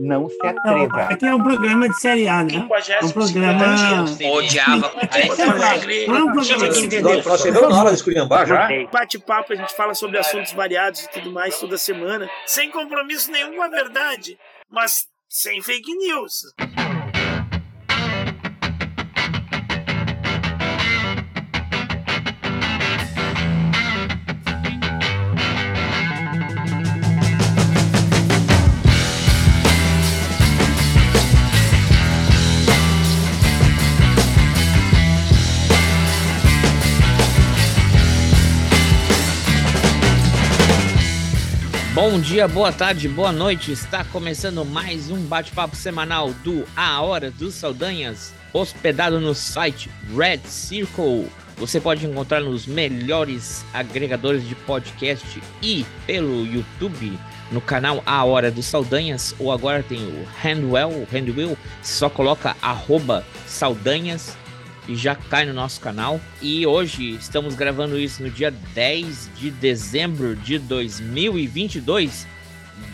[0.00, 1.02] Não se atreva.
[1.02, 2.54] Aqui é um programa de série A, né?
[2.54, 4.04] É um programa.
[4.32, 4.92] Odiava.
[7.26, 8.68] Nós chegamos na hora de esculhambar já.
[8.92, 13.56] Bate-papo, a gente fala sobre assuntos variados e tudo mais toda semana, sem compromisso nenhum
[13.56, 14.38] com a verdade,
[14.70, 16.42] mas sem fake news.
[42.06, 43.72] Bom dia, boa tarde, boa noite.
[43.72, 50.40] Está começando mais um bate-papo semanal do A Hora dos Saldanhas, hospedado no site Red
[50.44, 51.30] Circle.
[51.56, 57.18] Você pode encontrar nos melhores agregadores de podcast e pelo YouTube
[57.50, 63.24] no canal A Hora dos Saldanhas, ou agora tem o Handwell, Handwell, só coloca arroba
[63.46, 64.36] Saldanhas
[64.88, 66.20] e já cai no nosso canal.
[66.40, 72.26] E hoje estamos gravando isso no dia 10 de dezembro de 2022,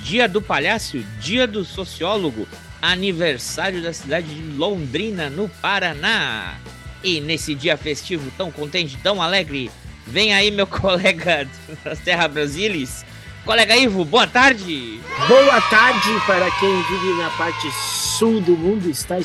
[0.03, 2.47] dia do palhaço, dia do sociólogo,
[2.81, 6.59] aniversário da cidade de Londrina, no Paraná.
[7.03, 9.71] E nesse dia festivo, tão contente, tão alegre,
[10.07, 11.49] vem aí meu colega
[11.85, 13.05] das Terra Brasilis,
[13.45, 15.01] colega Ivo, boa tarde!
[15.27, 17.71] Boa tarde para quem vive na parte
[18.19, 19.19] sul do mundo, está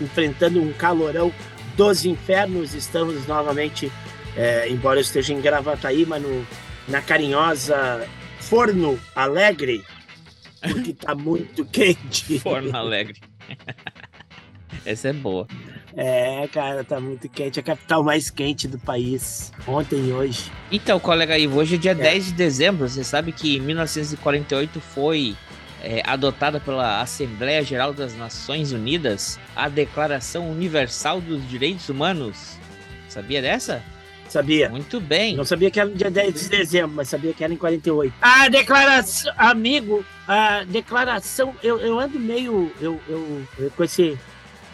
[0.00, 1.32] enfrentando um calorão
[1.76, 2.74] dos infernos.
[2.74, 3.90] Estamos novamente,
[4.36, 6.46] é, embora eu esteja em Gravataí, mas no,
[6.88, 8.06] na carinhosa
[8.38, 9.84] Forno Alegre,
[10.60, 12.38] porque tá muito quente.
[12.38, 13.20] Forno Alegre.
[14.84, 15.46] Essa é boa.
[15.96, 17.58] É, cara, tá muito quente.
[17.58, 20.50] É a capital mais quente do país, ontem e hoje.
[20.70, 21.94] Então, colega Ivo, hoje é dia é.
[21.94, 22.88] 10 de dezembro.
[22.88, 25.36] Você sabe que em 1948 foi
[25.82, 32.58] é, adotada pela Assembleia Geral das Nações Unidas a Declaração Universal dos Direitos Humanos.
[33.08, 33.82] Sabia dessa?
[34.28, 34.68] Sabia.
[34.68, 35.36] Muito bem.
[35.36, 38.14] Não sabia que era no dia 10 de dezembro, mas sabia que era em 48.
[38.22, 44.16] A declaração, amigo, a declaração, eu, eu ando meio, eu, eu, eu com esse,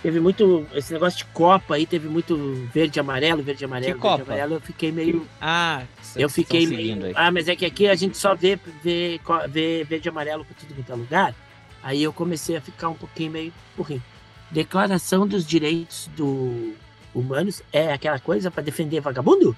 [0.06, 2.36] teve muito, esse negócio de Copa aí, teve muito
[2.72, 4.22] verde e amarelo, verde e amarelo, que verde Copa?
[4.22, 5.26] amarelo, eu fiquei meio...
[5.40, 5.82] Ah,
[6.14, 7.10] eu fiquei meio...
[7.16, 10.54] Ah, mas é que aqui a gente só vê, vê, vê verde e amarelo por
[10.54, 11.34] tudo quanto é lugar,
[11.82, 14.00] aí eu comecei a ficar um pouquinho meio burrinho.
[14.48, 16.74] Declaração dos Direitos do
[17.12, 19.56] Humanos é aquela coisa para defender vagabundo?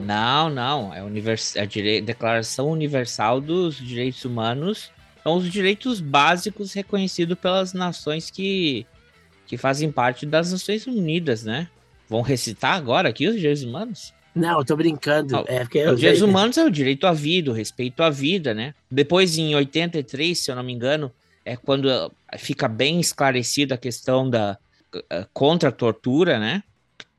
[0.00, 0.94] Não, não.
[0.94, 1.56] É, univers...
[1.56, 2.00] é a dire...
[2.00, 4.90] Declaração Universal dos Direitos Humanos.
[5.28, 8.86] São os direitos básicos reconhecidos pelas nações que,
[9.46, 11.68] que fazem parte das Nações Unidas, né?
[12.08, 14.14] Vão recitar agora aqui os direitos humanos?
[14.34, 15.36] Não, eu tô brincando.
[15.36, 15.96] Ah, é porque os eu...
[15.96, 18.74] direitos humanos é o direito à vida, o respeito à vida, né?
[18.90, 21.12] Depois, em 83, se eu não me engano,
[21.44, 24.56] é quando fica bem esclarecida a questão da
[25.34, 26.62] contra a tortura, né?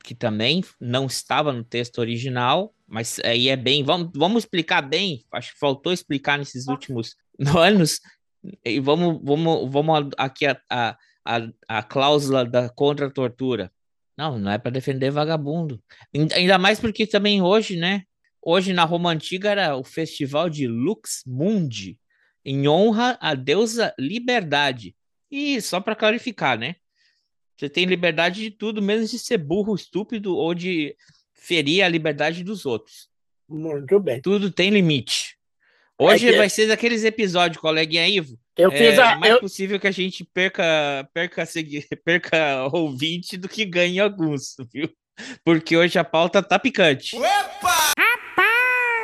[0.03, 3.84] Que também não estava no texto original, mas aí é bem.
[3.84, 5.24] Vamos, vamos explicar bem.
[5.31, 7.16] Acho que faltou explicar nesses últimos
[7.57, 8.00] anos.
[8.63, 13.72] E vamos, vamos, vamos aqui a, a, a, a cláusula da contra a tortura.
[14.17, 15.81] Não, não é para defender vagabundo.
[16.33, 18.03] Ainda mais porque também hoje, né?
[18.41, 21.97] Hoje na Roma Antiga era o festival de Lux Mundi,
[22.44, 24.95] em honra à deusa Liberdade.
[25.31, 26.75] E só para clarificar, né?
[27.57, 30.95] Você tem liberdade de tudo, menos de ser burro, estúpido ou de
[31.33, 33.09] ferir a liberdade dos outros.
[33.47, 34.21] Muito bem.
[34.21, 35.38] Tudo tem limite.
[36.00, 38.38] Hoje É que- vai ser daqueles episódios, coleguinha Ivo.
[38.58, 39.16] Eu é fiz a.
[39.18, 40.64] mais Eu, possível que a gente perca,
[41.14, 41.44] perca,
[42.06, 44.90] perca ouvinte do que ganhe alguns, viu?
[45.44, 47.18] Porque hoje a pauta tá picante.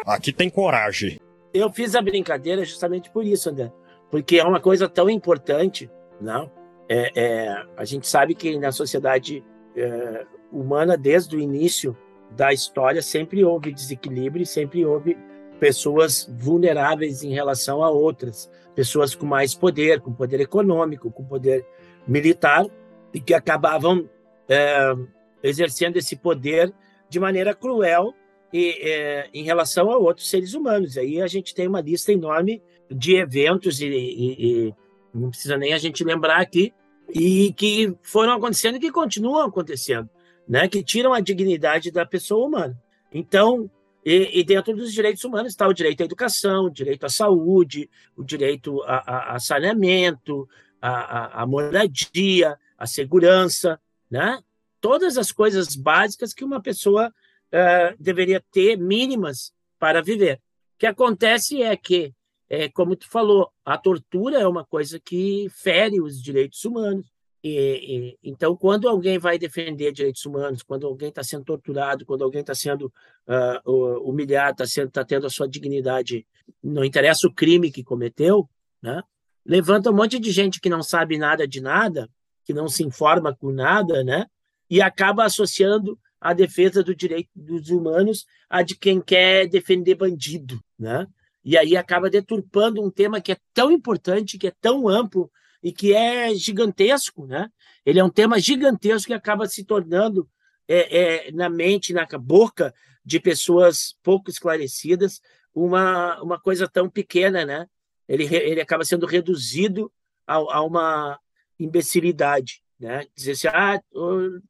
[0.05, 1.19] Aqui tem coragem.
[1.53, 3.71] eu fiz a brincadeira justamente por isso, André.
[4.11, 5.89] Porque é uma coisa tão importante,
[6.21, 6.51] não?
[6.87, 9.43] É, é, a gente sabe que na sociedade
[9.75, 11.97] é, humana, desde o início
[12.31, 15.17] da história, sempre houve desequilíbrio, sempre houve
[15.59, 21.65] pessoas vulneráveis em relação a outras, pessoas com mais poder, com poder econômico, com poder
[22.07, 22.65] militar,
[23.13, 24.09] e que acabavam
[24.49, 24.93] é,
[25.41, 26.73] exercendo esse poder
[27.09, 28.13] de maneira cruel
[28.51, 30.97] e, é, em relação a outros seres humanos.
[30.97, 34.35] Aí a gente tem uma lista enorme de eventos e, e-
[34.67, 34.73] e
[35.13, 36.73] não precisa nem a gente lembrar aqui
[37.13, 40.09] e que foram acontecendo e que continuam acontecendo,
[40.47, 40.67] né?
[40.67, 42.77] Que tiram a dignidade da pessoa humana.
[43.13, 43.69] Então,
[44.05, 47.89] e, e dentro dos direitos humanos está o direito à educação, o direito à saúde,
[48.15, 50.47] o direito a, a- a saneamento,
[50.81, 53.79] a, a- moradia, a segurança,
[54.09, 54.39] né?
[54.79, 57.11] Todas as coisas básicas que uma pessoa
[57.51, 60.35] eh, deveria ter mínimas para viver.
[60.75, 62.13] O que acontece é que
[62.47, 67.07] é como tu falou, a tortura é uma coisa que fere os direitos humanos.
[67.47, 72.23] E, e, então, quando alguém vai defender direitos humanos, quando alguém está sendo torturado, quando
[72.23, 72.91] alguém está sendo
[73.27, 76.25] uh, humilhado, está tá tendo a sua dignidade,
[76.63, 78.49] não interessa o crime que cometeu,
[78.81, 79.03] né?
[79.45, 82.09] levanta um monte de gente que não sabe nada de nada,
[82.43, 84.25] que não se informa com nada, né?
[84.67, 90.59] e acaba associando a defesa do direito dos humanos a de quem quer defender bandido.
[90.79, 91.05] Né?
[91.43, 95.29] E aí acaba deturpando um tema que é tão importante, que é tão amplo,
[95.65, 97.51] e que é gigantesco, né?
[97.83, 100.29] Ele é um tema gigantesco que acaba se tornando
[100.67, 102.71] é, é, na mente, na boca
[103.03, 105.19] de pessoas pouco esclarecidas,
[105.55, 107.67] uma, uma coisa tão pequena, né?
[108.07, 109.91] Ele, ele acaba sendo reduzido
[110.27, 111.19] a, a uma
[111.59, 113.07] imbecilidade, né?
[113.15, 113.81] Dizer assim, ah,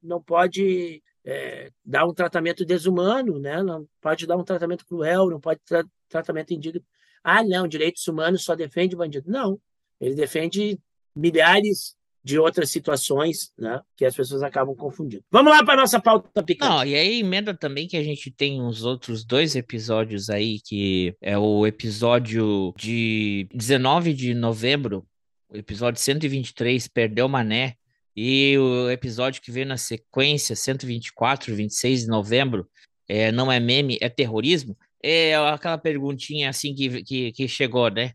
[0.04, 3.64] não pode é, dar um tratamento desumano, né?
[3.64, 6.84] Não pode dar um tratamento cruel, não pode tra tratamento indigno.
[7.24, 9.32] Ah, não, direitos humanos só defende bandido.
[9.32, 9.58] Não,
[9.98, 10.78] ele defende
[11.16, 15.24] milhares de outras situações né, que as pessoas acabam confundindo.
[15.30, 16.72] Vamos lá para nossa pauta picante.
[16.72, 21.16] Não, e aí emenda também que a gente tem uns outros dois episódios aí, que
[21.22, 25.06] é o episódio de 19 de novembro,
[25.48, 27.76] o episódio 123, Perdeu Mané,
[28.16, 32.68] e o episódio que veio na sequência, 124, 26 de novembro,
[33.08, 34.76] é, não é meme, é terrorismo.
[35.04, 38.14] É aquela perguntinha assim que, que, que chegou, né?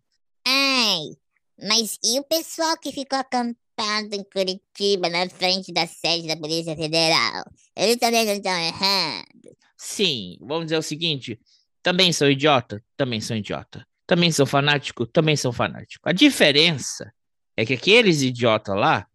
[1.62, 6.74] Mas e o pessoal que ficou acampado em Curitiba, na frente da sede da Polícia
[6.74, 7.44] Federal?
[7.76, 9.56] Eles também não estão errados.
[9.76, 11.38] Sim, vamos dizer o seguinte:
[11.82, 12.82] também sou idiota?
[12.96, 13.86] Também sou idiota.
[14.06, 15.06] Também sou fanático?
[15.06, 16.08] Também sou fanático.
[16.08, 17.12] A diferença
[17.56, 19.06] é que aqueles idiotas lá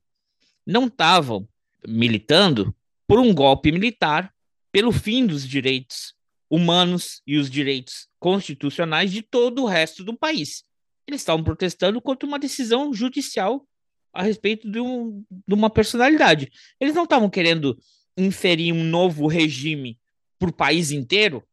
[0.66, 1.48] não estavam
[1.88, 2.76] militando
[3.08, 4.34] por um golpe militar,
[4.72, 6.14] pelo fim dos direitos
[6.50, 10.64] humanos e os direitos constitucionais de todo o resto do país
[11.08, 13.68] eles estavam protestando contra uma decisão judicial
[14.14, 16.52] a respeito de, um, de uma personalidade.
[16.80, 17.78] Eles não estavam querendo
[18.18, 20.00] inferir um novo regime
[20.40, 21.44] para o país inteiro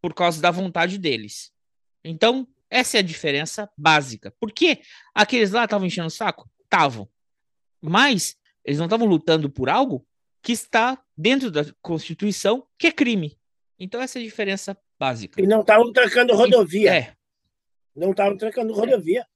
[0.00, 1.52] por causa da vontade deles.
[2.04, 4.32] Então, essa é a diferença básica.
[4.38, 4.80] Por que
[5.14, 6.48] aqueles lá estavam enchendo o saco?
[6.62, 7.08] Estavam.
[7.80, 10.06] Mas eles não estavam lutando por algo
[10.42, 13.38] que está dentro da Constituição, que é crime.
[13.78, 15.40] Então, essa é a diferença básica.
[15.40, 16.94] E não estavam trancando rodovia.
[16.94, 17.16] É,
[17.94, 19.26] não estavam trancando rodovia.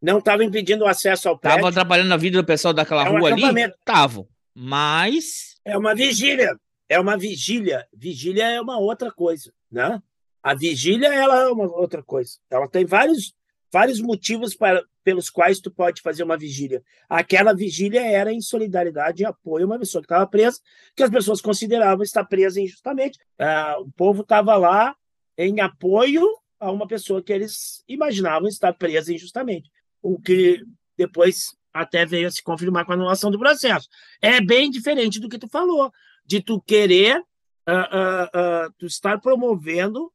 [0.00, 1.56] Não estavam impedindo o acesso ao prédio.
[1.56, 3.62] Estavam atrapalhando a vida do pessoal daquela é um rua ali?
[3.62, 4.28] Estavam.
[4.54, 5.54] Mas.
[5.64, 6.58] É uma vigília.
[6.88, 7.86] É uma vigília.
[7.92, 10.02] Vigília é uma outra coisa, né?
[10.42, 12.32] A vigília ela é uma outra coisa.
[12.50, 13.34] Ela tem vários,
[13.72, 16.82] vários motivos para, pelos quais tu pode fazer uma vigília.
[17.08, 20.60] Aquela vigília era em solidariedade e apoio a uma pessoa que estava presa,
[20.94, 23.18] que as pessoas consideravam estar presa injustamente.
[23.38, 24.94] Ah, o povo estava lá
[25.38, 29.70] em apoio a uma pessoa que eles imaginavam estar presa injustamente,
[30.02, 30.62] o que
[30.96, 33.88] depois até veio a se confirmar com a anulação do processo.
[34.22, 35.92] É bem diferente do que tu falou,
[36.24, 40.12] de tu querer, uh, uh, uh, tu estar promovendo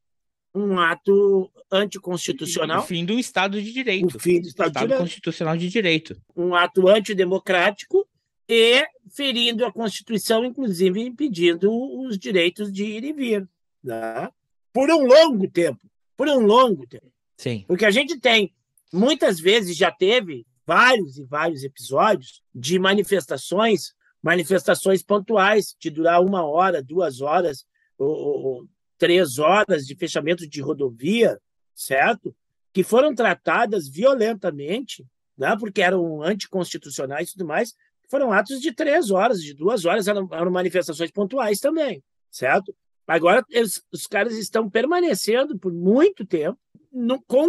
[0.54, 2.80] um ato anticonstitucional.
[2.80, 4.16] O fim do Estado de Direito.
[4.16, 6.20] O fim do Estado, Estado de Constitucional de Direito.
[6.34, 8.08] Um ato antidemocrático
[8.48, 8.84] e
[9.14, 11.70] ferindo a Constituição, inclusive impedindo
[12.00, 13.48] os direitos de ir e vir.
[13.84, 14.28] Né?
[14.72, 15.89] Por um longo tempo
[16.20, 17.10] por um longo tempo.
[17.34, 17.64] Sim.
[17.66, 18.54] Porque a gente tem,
[18.92, 26.44] muitas vezes já teve vários e vários episódios de manifestações, manifestações pontuais, de durar uma
[26.44, 27.64] hora, duas horas,
[27.96, 31.40] ou, ou três horas de fechamento de rodovia,
[31.74, 32.36] certo?
[32.70, 35.06] Que foram tratadas violentamente,
[35.38, 35.56] né?
[35.58, 37.74] porque eram anticonstitucionais e tudo mais,
[38.10, 42.76] foram atos de três horas, de duas horas, eram, eram manifestações pontuais também, certo?
[43.10, 46.56] Agora, eles, os caras estão permanecendo por muito tempo
[46.92, 47.44] no, com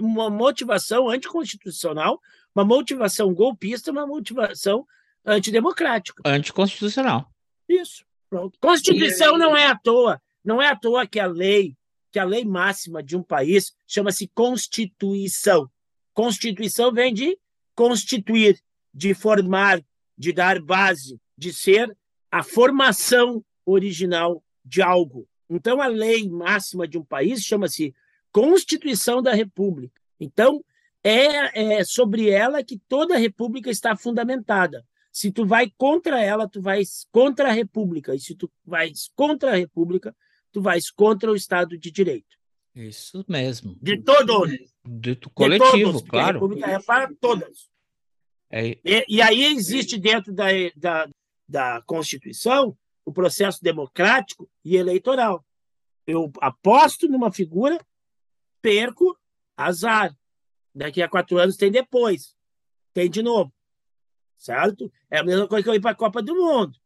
[0.00, 2.18] uma motivação anticonstitucional,
[2.54, 4.86] uma motivação golpista, uma motivação
[5.22, 6.22] antidemocrática.
[6.24, 7.30] Anticonstitucional.
[7.68, 8.06] Isso.
[8.30, 8.58] Pronto.
[8.58, 10.18] Constituição não é à toa.
[10.42, 11.76] Não é à toa que a lei,
[12.10, 15.70] que a lei máxima de um país chama-se Constituição.
[16.14, 17.38] Constituição vem de
[17.74, 18.58] constituir,
[18.94, 19.78] de formar,
[20.16, 21.94] de dar base, de ser
[22.30, 25.28] a formação original de algo.
[25.48, 27.94] Então, a lei máxima de um país chama-se
[28.30, 30.00] Constituição da República.
[30.18, 30.64] Então,
[31.04, 34.84] é, é, sobre ela que toda a República está fundamentada.
[35.12, 38.14] Se tu vai contra ela, tu vais contra a República.
[38.14, 40.16] E se tu vais contra a República,
[40.50, 42.36] tu vais contra o Estado de Direito.
[42.74, 43.76] Isso mesmo.
[43.82, 44.50] De todos.
[44.84, 46.28] De, coletivo, de todos, claro.
[46.28, 47.68] A República é para todas.
[48.50, 48.78] É...
[48.84, 51.08] E, e, aí existe dentro da, da,
[51.46, 55.44] da Constituição o processo democrático e eleitoral.
[56.06, 57.78] Eu aposto numa figura,
[58.60, 59.18] perco,
[59.56, 60.16] azar.
[60.74, 62.36] Daqui a quatro anos tem depois.
[62.92, 63.52] Tem de novo.
[64.36, 64.92] Certo?
[65.10, 66.78] É a mesma coisa que eu ir para a Copa do Mundo.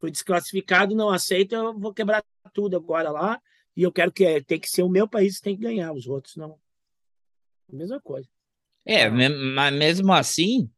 [0.00, 3.40] Fui desclassificado, não aceito, eu vou quebrar tudo agora lá.
[3.76, 6.06] E eu quero que tem que ser o meu país que tem que ganhar, os
[6.06, 6.58] outros não.
[7.70, 8.28] Mesma coisa.
[8.84, 10.70] É, mas mesmo assim,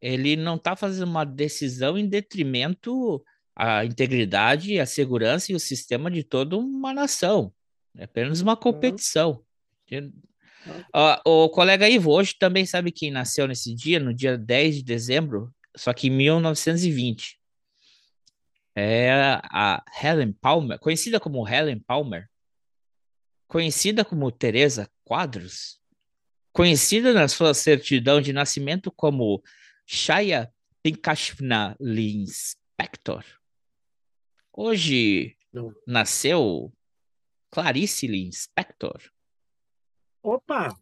[0.00, 3.22] ele não está fazendo uma decisão em detrimento
[3.54, 7.52] à integridade, à segurança e o sistema de toda uma nação.
[7.96, 9.44] É apenas uma competição.
[9.90, 10.12] Uhum.
[10.94, 14.82] Uh, o colega Ivo hoje também sabe quem nasceu nesse dia, no dia 10 de
[14.82, 17.38] dezembro, só que em 1920.
[18.74, 19.10] É
[19.50, 22.28] a Helen Palmer, conhecida como Helen Palmer,
[23.48, 25.80] conhecida como Teresa Quadros,
[26.52, 29.42] conhecida na sua certidão de nascimento como
[29.84, 30.52] Shaya
[30.82, 33.24] Pinkashvna Linspector.
[34.62, 35.74] Hoje Não.
[35.86, 36.70] nasceu
[37.50, 39.00] Clarice Linspector.
[40.22, 40.78] Opa!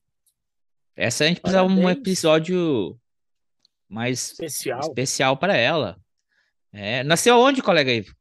[0.97, 2.99] Essa a gente precisa de um episódio
[3.89, 5.97] mais especial, especial para ela.
[6.73, 8.17] É, nasceu onde, colega Ivo?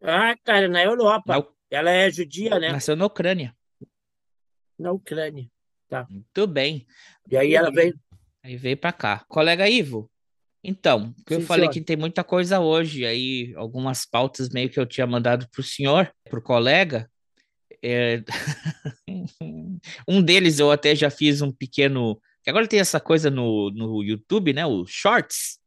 [0.00, 1.36] Ah, cara, na Europa.
[1.36, 1.46] Na...
[1.68, 2.72] Ela é judia, né?
[2.72, 3.54] Nasceu na Ucrânia.
[4.78, 5.50] Na Ucrânia.
[5.86, 6.06] Tá.
[6.08, 6.86] Muito bem.
[7.30, 7.92] E aí ela veio.
[8.42, 9.22] Aí veio para cá.
[9.28, 10.09] Colega Ivo,
[10.62, 11.72] então, que eu falei senhor.
[11.72, 15.64] que tem muita coisa hoje, aí algumas pautas meio que eu tinha mandado para o
[15.64, 17.08] senhor, para o colega,
[17.82, 18.22] é...
[20.06, 22.20] um deles eu até já fiz um pequeno.
[22.46, 24.66] Agora tem essa coisa no, no YouTube, né?
[24.66, 25.58] O Shorts.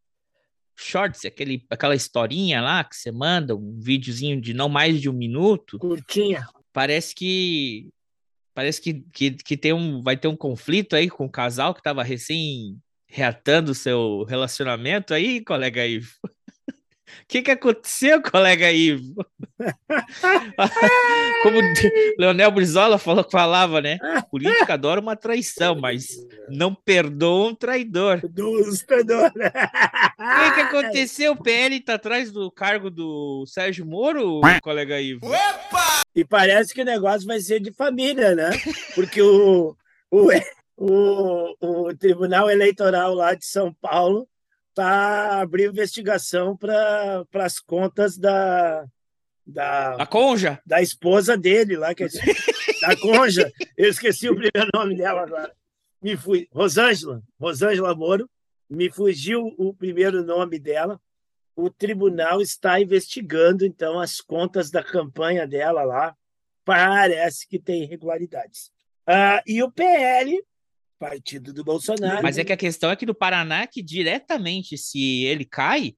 [0.76, 5.14] Shorts, aquele, aquela historinha lá que você manda, um videozinho de não mais de um
[5.14, 5.78] minuto.
[5.80, 6.46] Curtinha.
[6.72, 7.90] Parece que.
[8.54, 11.80] Parece que, que, que tem um, vai ter um conflito aí com o casal que
[11.80, 12.78] estava recém
[13.13, 16.10] reatando o seu relacionamento aí, colega Ivo.
[16.24, 16.29] O
[17.29, 19.24] que, que aconteceu, colega Ivo?
[21.43, 21.60] Como
[22.17, 24.00] Leonel Brizola falou, falava, né?
[24.32, 26.08] Política adora uma traição, mas
[26.50, 28.20] não perdoa um traidor.
[28.27, 29.32] Dos traidores.
[29.32, 31.34] O que, que aconteceu?
[31.34, 35.27] O PL está atrás do cargo do Sérgio Moro, colega Ivo?
[35.27, 36.01] Opa!
[36.15, 38.50] E parece que o negócio vai ser de família, né?
[38.96, 39.75] Porque o,
[40.10, 40.32] o,
[40.75, 44.27] o, o Tribunal Eleitoral lá de São Paulo
[44.74, 48.86] tá abrindo investigação para as contas da,
[49.46, 49.96] da.
[49.96, 50.60] A Conja?
[50.65, 52.08] Da esposa dele lá, que é,
[52.82, 53.51] da Conja.
[53.77, 55.53] Eu esqueci o primeiro nome dela agora.
[56.01, 56.48] Me fui.
[56.51, 58.30] Rosângela, Rosângela Moro.
[58.70, 61.00] Me fugiu o primeiro nome dela.
[61.56, 66.15] O tribunal está investigando, então, as contas da campanha dela lá.
[66.65, 68.72] Parece que tem irregularidades.
[69.06, 70.42] Ah, e o PL
[71.00, 72.24] partido do Bolsonaro.
[72.24, 75.96] Mas é que a questão é que no Paraná, que diretamente, se ele cai,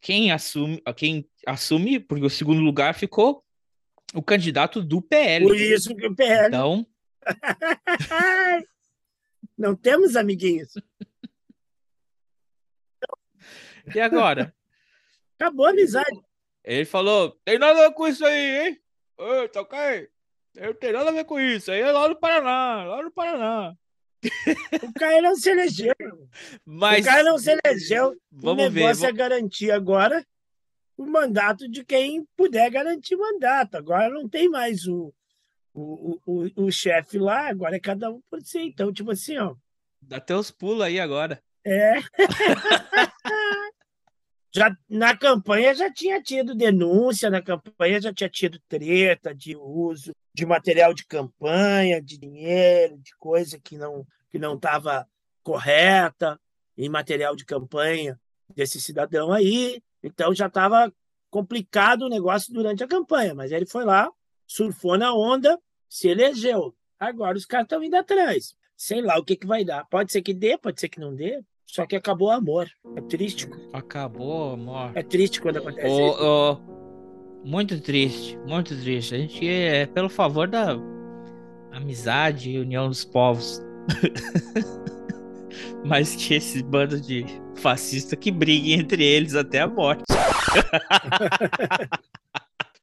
[0.00, 3.44] quem assume, quem assume, porque o segundo lugar ficou
[4.14, 5.46] o candidato do PL.
[5.46, 6.48] Por isso que o PL.
[6.48, 6.86] Então.
[9.56, 10.72] Não temos amiguinhos.
[13.94, 14.54] E agora?
[15.38, 16.20] Acabou a amizade.
[16.62, 18.80] Ele falou: tem nada a ver com isso aí, hein?
[19.16, 20.08] Ô, tá ok?
[20.54, 21.70] Eu não tenho nada a ver com isso.
[21.70, 23.74] Aí é lá no Paraná, lá no Paraná.
[24.82, 25.94] O cara não se elegeu.
[26.64, 27.04] Mas...
[27.04, 28.16] O cara não se elegeu.
[28.30, 30.26] Vamos o negócio ver, é garantir agora
[30.96, 33.76] o mandato de quem puder garantir mandato.
[33.76, 35.14] Agora não tem mais o,
[35.72, 38.58] o, o, o chefe lá, agora é cada um por si.
[38.58, 39.54] Então, tipo assim, ó.
[40.02, 41.40] Dá até os pulos aí agora.
[41.64, 41.94] É.
[44.52, 50.12] já, na campanha já tinha tido denúncia, na campanha já tinha tido treta de uso
[50.34, 55.08] de material de campanha, de dinheiro, de coisa que não que não estava
[55.42, 56.38] correta
[56.76, 58.20] em material de campanha
[58.54, 59.82] desse cidadão aí.
[60.02, 60.92] Então já estava
[61.30, 64.10] complicado o negócio durante a campanha, mas ele foi lá,
[64.46, 65.58] surfou na onda,
[65.88, 66.74] se elegeu.
[66.98, 68.54] Agora os caras estão indo atrás.
[68.76, 69.84] Sei lá o que, que vai dar.
[69.86, 71.42] Pode ser que dê, pode ser que não dê.
[71.66, 72.70] Só que acabou o amor.
[72.96, 73.48] É triste.
[73.72, 74.92] Acabou o amor.
[74.94, 76.24] É triste quando acontece oh, isso.
[76.24, 76.87] Oh,
[77.48, 79.14] muito triste, muito triste.
[79.14, 80.76] A gente é pelo favor da
[81.72, 83.62] amizade e união dos povos.
[85.82, 87.24] Mas que esse bando de
[87.56, 90.04] fascista que briguem entre eles até a morte.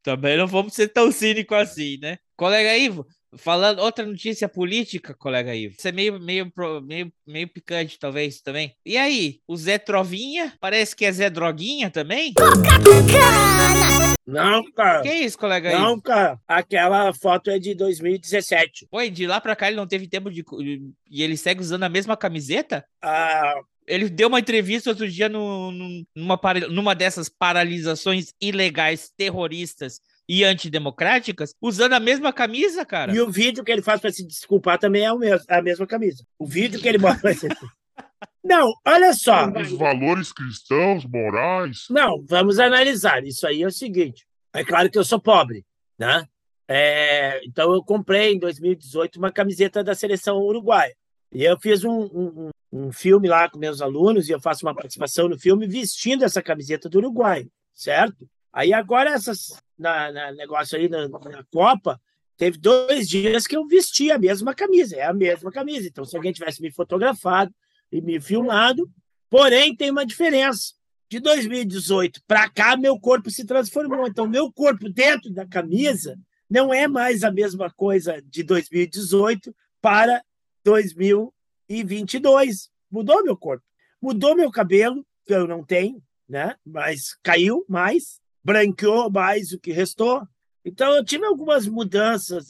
[0.01, 2.17] Também não vamos ser tão cínicos assim, né?
[2.35, 3.05] Colega Ivo,
[3.37, 5.75] falando outra notícia política, colega Ivo.
[5.77, 6.51] Isso é meio, meio,
[6.83, 8.73] meio, meio picante, talvez, também.
[8.85, 10.53] E aí, o Zé Trovinha?
[10.59, 12.33] Parece que é Zé Droguinha também?
[14.25, 15.01] Não, cara.
[15.03, 16.01] Que isso, colega Não, Ivo?
[16.01, 16.39] cara.
[16.47, 18.87] Aquela foto é de 2017.
[18.91, 20.43] Oi, de lá pra cá ele não teve tempo de.
[21.09, 22.83] E ele segue usando a mesma camiseta?
[23.01, 23.53] Ah,
[23.87, 26.39] ele deu uma entrevista outro dia no, no, numa,
[26.69, 33.13] numa dessas paralisações ilegais terroristas e antidemocráticas usando a mesma camisa, cara.
[33.13, 35.61] E o vídeo que ele faz para se desculpar também é, o mesmo, é a
[35.61, 36.25] mesma camisa.
[36.39, 37.31] O vídeo que ele mostra.
[38.45, 39.49] Não, olha só.
[39.49, 41.87] Os valores cristãos, morais.
[41.89, 43.25] Não, vamos analisar.
[43.25, 44.23] Isso aí é o seguinte.
[44.53, 45.65] É claro que eu sou pobre,
[45.97, 46.27] né?
[46.67, 50.95] É, então eu comprei em 2018 uma camiseta da seleção uruguaia.
[51.33, 54.75] E eu fiz um, um, um, filme lá com meus alunos e eu faço uma
[54.75, 58.29] participação no filme vestindo essa camiseta do Uruguai, certo?
[58.53, 61.99] Aí agora essas na, na negócio aí na, na, Copa
[62.37, 65.87] teve dois dias que eu vesti a mesma camisa, é a mesma camisa.
[65.87, 67.53] Então se alguém tivesse me fotografado
[67.91, 68.89] e me filmado,
[69.29, 70.73] porém tem uma diferença.
[71.09, 74.07] De 2018 para cá meu corpo se transformou.
[74.07, 76.17] Então meu corpo dentro da camisa
[76.49, 80.23] não é mais a mesma coisa de 2018 para
[80.63, 82.69] 2022.
[82.89, 83.63] Mudou meu corpo.
[84.01, 86.55] Mudou meu cabelo, que eu não tenho, né?
[86.65, 90.27] Mas caiu mais, branqueou mais o que restou.
[90.63, 92.47] Então eu tive algumas mudanças,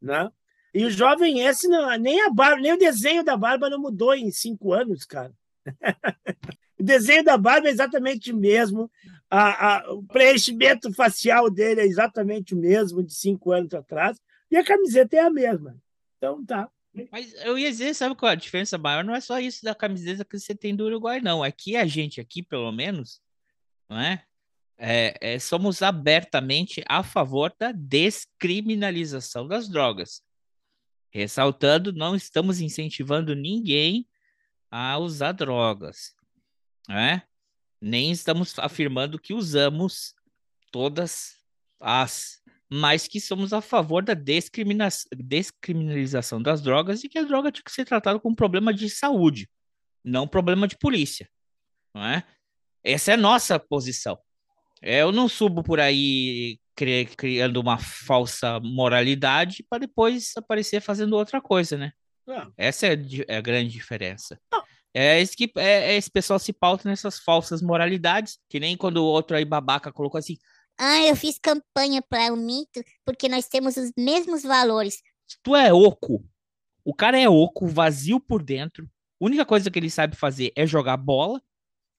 [0.00, 0.30] né?
[0.74, 4.14] E o jovem esse, não, nem a barba, nem o desenho da barba não mudou
[4.14, 5.32] em cinco anos, cara.
[6.78, 8.90] o desenho da barba é exatamente o mesmo,
[9.30, 14.18] a, a, o preenchimento facial dele é exatamente o mesmo de cinco anos atrás,
[14.50, 15.76] e a camiseta é a mesma.
[16.16, 16.70] Então tá.
[17.10, 19.02] Mas eu ia dizer, sabe qual é a diferença maior?
[19.02, 21.40] Não é só isso da camiseta que você tem do Uruguai, não.
[21.50, 23.20] Que a gente aqui, pelo menos,
[23.88, 24.22] não é?
[24.76, 30.22] É, é, somos abertamente a favor da descriminalização das drogas.
[31.12, 34.08] Ressaltando, não estamos incentivando ninguém
[34.70, 36.14] a usar drogas,
[36.88, 37.22] né?
[37.80, 40.14] Nem estamos afirmando que usamos
[40.70, 41.36] todas
[41.78, 42.42] as
[42.74, 47.62] mas que somos a favor da descrimina descriminalização das drogas e que a droga tinha
[47.62, 49.46] que ser tratada como problema de saúde,
[50.02, 51.28] não problema de polícia.
[51.92, 52.24] Não é?
[52.82, 54.18] Essa é a nossa posição.
[54.80, 61.76] Eu não subo por aí criando uma falsa moralidade para depois aparecer fazendo outra coisa,
[61.76, 61.92] né?
[62.26, 62.52] Não.
[62.56, 62.96] Essa é,
[63.28, 64.38] é a grande diferença.
[64.50, 64.62] Não.
[64.94, 68.98] É esse, que, é, é esse pessoal se pauta nessas falsas moralidades, que nem quando
[68.98, 70.36] o outro aí babaca colocou assim,
[70.78, 75.02] ah, eu fiz campanha para o mito porque nós temos os mesmos valores.
[75.42, 76.24] Tu é oco.
[76.84, 78.84] O cara é oco, vazio por dentro.
[79.20, 81.40] A única coisa que ele sabe fazer é jogar bola.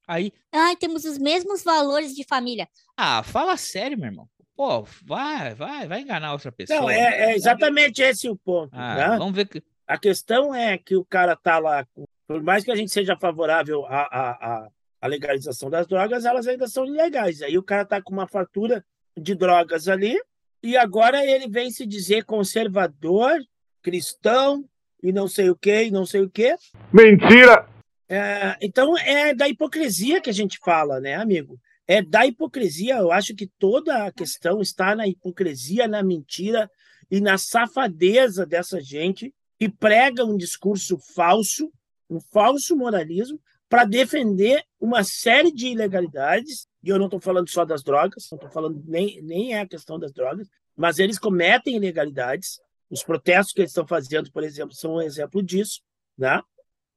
[0.08, 0.34] Aí.
[0.52, 2.68] Ah, temos os mesmos valores de família.
[2.98, 4.30] Ah, fala sério, meu irmão.
[4.56, 6.80] Pô, vai, vai, vai enganar outra pessoa.
[6.80, 8.72] Não, é, é exatamente esse o ponto.
[8.74, 9.18] Ah, né?
[9.18, 9.64] Vamos ver que.
[9.88, 11.86] A questão é que o cara tá lá,
[12.28, 14.70] por mais que a gente seja favorável a, a
[15.04, 17.42] a legalização das drogas, elas ainda são ilegais.
[17.42, 18.86] Aí o cara está com uma fartura
[19.18, 20.18] de drogas ali
[20.64, 23.38] e agora ele vem se dizer conservador,
[23.82, 24.64] cristão
[25.04, 26.56] e não sei o que, e não sei o que.
[26.94, 27.68] Mentira!
[28.08, 31.60] É, então é da hipocrisia que a gente fala, né, amigo?
[31.88, 32.98] É da hipocrisia.
[32.98, 36.70] Eu acho que toda a questão está na hipocrisia, na mentira
[37.12, 41.72] e na safadeza dessa gente que prega um discurso falso,
[42.10, 47.66] um falso moralismo, para defender uma série de ilegalidades, e eu não estou falando só
[47.66, 51.78] das drogas, não estou falando nem, nem é a questão das drogas, mas eles cometem
[51.78, 52.60] ilegalidades.
[52.90, 55.82] Os protestos que eles estão fazendo, por exemplo, são um exemplo disso,
[56.16, 56.40] né?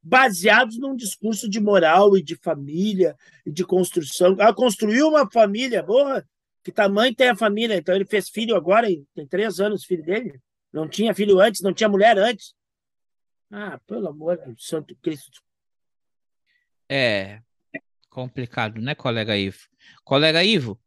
[0.08, 4.36] Baseados num discurso de moral e de família e de construção.
[4.38, 6.24] Ah, construiu uma família, boa,
[6.62, 7.76] que tamanho tem a família?
[7.76, 10.40] Então ele fez filho agora, tem três anos, filho dele.
[10.72, 12.54] Não tinha filho antes, não tinha mulher antes.
[13.50, 15.40] Ah, pelo amor de Santo Cristo,
[16.88, 17.40] é
[18.08, 19.58] complicado, né, colega Ivo?
[20.04, 20.80] Colega Ivo,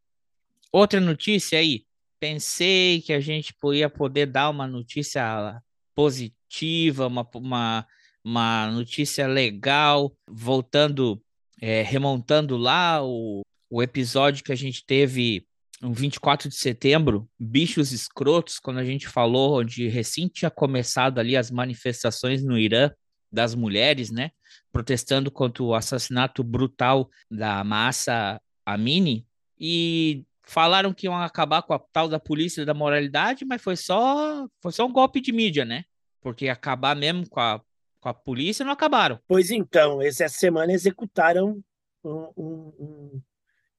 [0.72, 1.86] outra notícia aí.
[2.20, 5.62] Pensei que a gente ia poder dar uma notícia
[5.94, 7.88] positiva, uma, uma,
[8.24, 11.22] uma notícia legal, voltando,
[11.62, 15.46] é, remontando lá o, o episódio que a gente teve
[15.82, 21.38] no 24 de setembro, bichos escrotos, quando a gente falou onde recém tinha começado ali
[21.38, 22.92] as manifestações no Irã
[23.32, 24.32] das mulheres, né?
[24.72, 29.26] protestando contra o assassinato brutal da Massa Amini
[29.60, 34.48] e falaram que iam acabar com a tal da polícia da moralidade, mas foi só
[34.62, 35.84] foi só um golpe de mídia, né?
[36.22, 37.62] Porque acabar mesmo com a,
[38.00, 39.20] com a polícia não acabaram.
[39.28, 41.62] Pois então, essa semana executaram
[42.04, 43.22] um, um,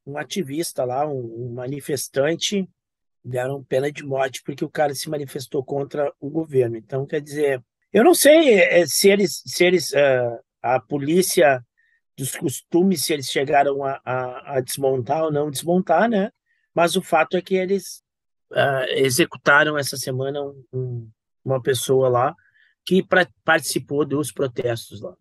[0.07, 2.69] um ativista lá, um, um manifestante,
[3.25, 6.77] deram pena de morte porque o cara se manifestou contra o governo.
[6.77, 11.65] Então, quer dizer, eu não sei eh, se eles, se eles uh, a polícia
[12.17, 16.31] dos costumes, se eles chegaram a, a, a desmontar ou não desmontar, né?
[16.75, 18.03] Mas o fato é que eles
[18.53, 21.11] uh, executaram essa semana um, um,
[21.45, 22.35] uma pessoa lá
[22.91, 25.15] que pra, participou dos protestos lá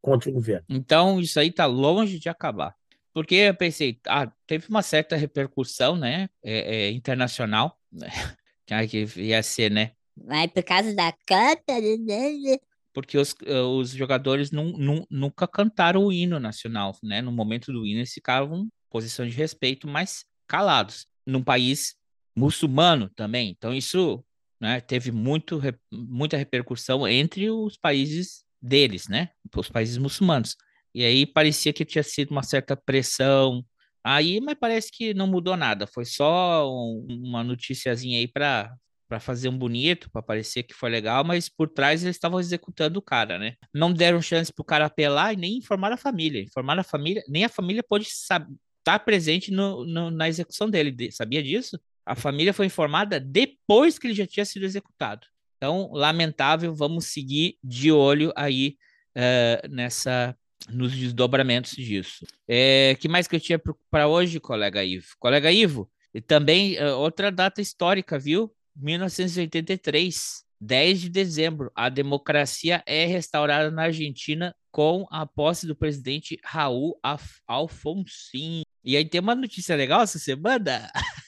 [0.00, 0.64] contra o governo.
[0.70, 2.74] Então isso aí está longe de acabar.
[3.12, 8.08] porque eu pensei, ah, teve uma certa repercussão, né, é, é, internacional, né,
[8.88, 9.92] que ia ser, né?
[10.16, 12.56] Mas por causa da canta, né?
[12.94, 13.34] porque os,
[13.76, 17.20] os jogadores não, não, nunca cantaram o hino nacional, né?
[17.20, 21.06] No momento do hino, eles ficavam em posição de respeito, mas calados.
[21.26, 21.96] Num país
[22.34, 23.50] muçulmano também.
[23.50, 24.24] Então, isso
[24.60, 25.60] né, teve muito,
[25.92, 29.30] muita repercussão entre os países deles, né?
[29.54, 30.56] Os países muçulmanos.
[30.94, 33.64] E aí parecia que tinha sido uma certa pressão.
[34.02, 35.86] Aí, mas parece que não mudou nada.
[35.86, 38.74] Foi só um, uma noticiazinha aí para
[39.06, 42.98] para fazer um bonito, para parecer que foi legal, mas por trás eles estavam executando
[42.98, 43.54] o cara, né?
[43.72, 46.42] Não deram chance pro cara apelar e nem informar a família.
[46.42, 48.46] Informar a família, nem a família pôde estar
[48.82, 51.12] tá presente no, no, na execução dele.
[51.12, 51.78] Sabia disso?
[52.04, 53.20] A família foi informada
[53.66, 55.26] depois que ele já tinha sido executado.
[55.56, 58.76] Então, lamentável, vamos seguir de olho aí
[59.16, 60.36] uh, nessa
[60.68, 62.26] nos desdobramentos disso.
[62.48, 65.08] É, que mais que eu tinha para hoje, colega Ivo?
[65.18, 68.50] Colega Ivo, e também uh, outra data histórica, viu?
[68.76, 76.38] 1983, 10 de dezembro, a democracia é restaurada na Argentina com a posse do presidente
[76.42, 78.62] Raul Af Alfonsin.
[78.82, 80.90] E aí tem uma notícia legal essa semana.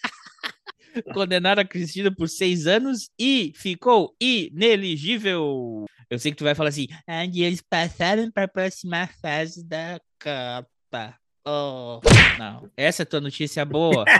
[1.14, 5.86] Condenaram a Cristina por seis anos e ficou inelegível.
[6.08, 9.64] Eu sei que tu vai falar assim, ah, e eles passaram para a próxima fase
[9.64, 11.16] da Copa.
[11.48, 12.00] Oh,
[12.38, 14.04] não, essa é tua notícia boa.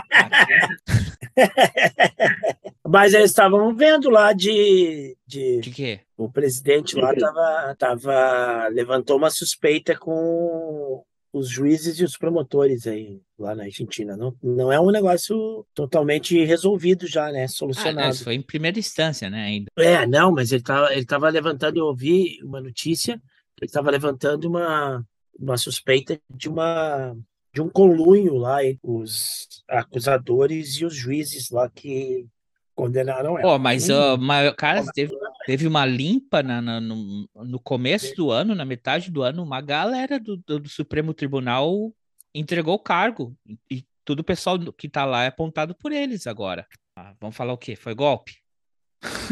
[2.87, 5.59] Mas eles estavam vendo lá de, de.
[5.59, 5.99] De quê?
[6.15, 11.03] O presidente lá tava, tava, levantou uma suspeita com
[11.37, 14.17] os juízes e os promotores aí lá na Argentina.
[14.17, 17.47] Não, não é um negócio totalmente resolvido já, né?
[17.47, 18.09] Solucionado.
[18.09, 19.43] Ah, foi em primeira instância, né?
[19.43, 19.71] Ainda.
[19.77, 24.47] É, não, mas ele estava ele tava levantando, eu ouvi uma notícia, ele estava levantando
[24.47, 25.05] uma,
[25.39, 27.15] uma suspeita de uma
[27.53, 32.27] de um conluio lá entre os acusadores e os juízes lá que
[32.75, 33.55] condenaram ela.
[33.55, 35.11] Oh, mas, uh, mas cara, teve,
[35.47, 39.61] teve uma limpa na, na, no, no começo do ano, na metade do ano, uma
[39.61, 41.93] galera do, do, do Supremo Tribunal
[42.35, 43.33] entregou o cargo.
[43.71, 46.67] E, tudo o pessoal que tá lá é apontado por eles agora.
[46.97, 47.77] Ah, vamos falar o quê?
[47.77, 48.35] Foi golpe?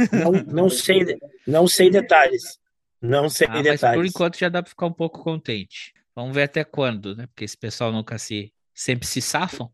[0.09, 2.59] Não, não sei, não sei detalhes.
[3.01, 3.81] Não sei ah, detalhes.
[3.81, 5.93] Mas por enquanto já dá para ficar um pouco contente.
[6.15, 7.27] Vamos ver até quando, né?
[7.27, 9.69] Porque esse pessoal nunca se sempre se safam.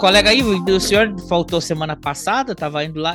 [0.00, 3.14] Colega aí, o senhor faltou semana passada, tava indo lá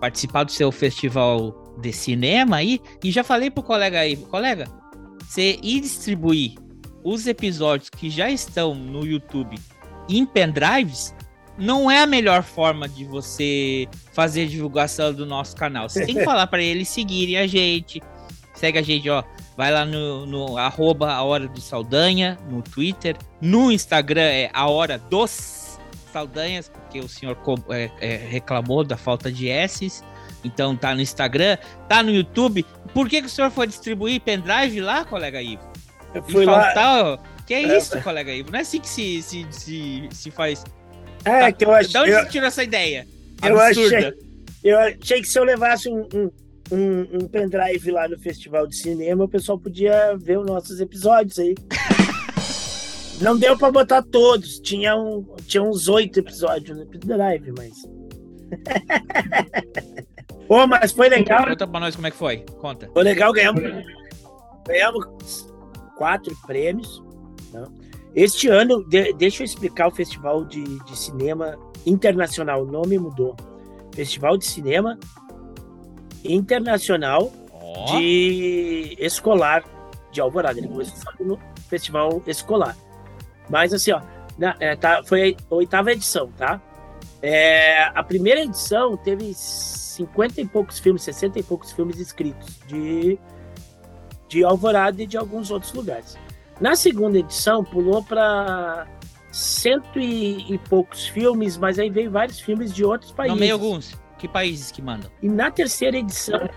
[0.00, 4.66] participar do seu festival de cinema aí, e já falei pro colega aí, colega,
[5.20, 6.54] você ir distribuir
[7.04, 9.58] os episódios que já estão no YouTube
[10.08, 11.14] em pendrives,
[11.56, 15.88] não é a melhor forma de você fazer divulgação do nosso canal.
[15.88, 18.00] Você tem que falar para eles seguirem a gente.
[18.54, 19.22] Segue a gente, ó.
[19.56, 23.16] Vai lá no, no arroba a hora do Saldanha, no Twitter.
[23.40, 25.67] No Instagram é a hora dos
[26.12, 27.36] Saldanhas, porque o senhor
[27.70, 30.02] é, é, reclamou da falta de S's.
[30.44, 32.64] Então tá no Instagram, tá no YouTube.
[32.94, 35.62] Por que, que o senhor foi distribuir pendrive lá, colega Ivo?
[36.14, 37.18] Eu fui lá.
[37.46, 38.50] Que é, é isso, colega Ivo?
[38.50, 40.64] Não é assim que se, se, se, se faz.
[41.24, 41.52] É, tá.
[41.52, 41.90] que eu achei.
[41.90, 43.06] De onde eu, você tirou essa ideia?
[43.42, 44.14] Eu achei,
[44.64, 46.30] eu achei que se eu levasse um, um,
[46.72, 51.38] um, um pendrive lá no festival de cinema, o pessoal podia ver os nossos episódios
[51.38, 51.54] aí.
[53.20, 54.58] Não deu pra botar todos.
[54.60, 57.82] Tinha, um, tinha uns oito episódios no Drive, mas.
[60.46, 61.46] Pô, mas foi legal.
[61.46, 62.38] Conta pra nós como é que foi.
[62.60, 62.90] Conta.
[62.92, 63.62] Foi legal, ganhamos,
[64.66, 65.46] ganhamos
[65.96, 67.02] quatro prêmios.
[67.52, 67.64] Né?
[68.14, 72.62] Este ano, de, deixa eu explicar o Festival de, de Cinema Internacional.
[72.62, 73.36] O nome mudou.
[73.94, 74.98] Festival de Cinema
[76.24, 77.96] Internacional oh.
[77.96, 79.64] de Escolar
[80.10, 80.58] de Alvorada.
[80.58, 82.76] Ele começou no Festival Escolar.
[83.48, 84.00] Mas assim, ó,
[84.36, 86.60] na, é, tá, foi a oitava edição, tá?
[87.20, 93.18] É, a primeira edição teve 50 e poucos filmes, 60 e poucos filmes escritos de,
[94.28, 96.16] de Alvorada e de alguns outros lugares.
[96.60, 98.86] Na segunda edição, pulou para
[99.32, 103.34] cento e, e, poucos filmes, mas aí veio vários filmes de outros países.
[103.34, 103.94] Nomei alguns.
[104.18, 105.10] Que países que mandam?
[105.22, 106.48] E na terceira edição,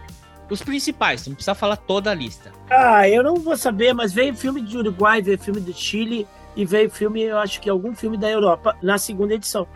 [0.51, 2.51] Os principais, não precisa falar toda a lista.
[2.69, 6.65] Ah, eu não vou saber, mas veio filme de Uruguai, veio filme do Chile e
[6.65, 9.67] veio filme, eu acho que algum filme da Europa na segunda edição.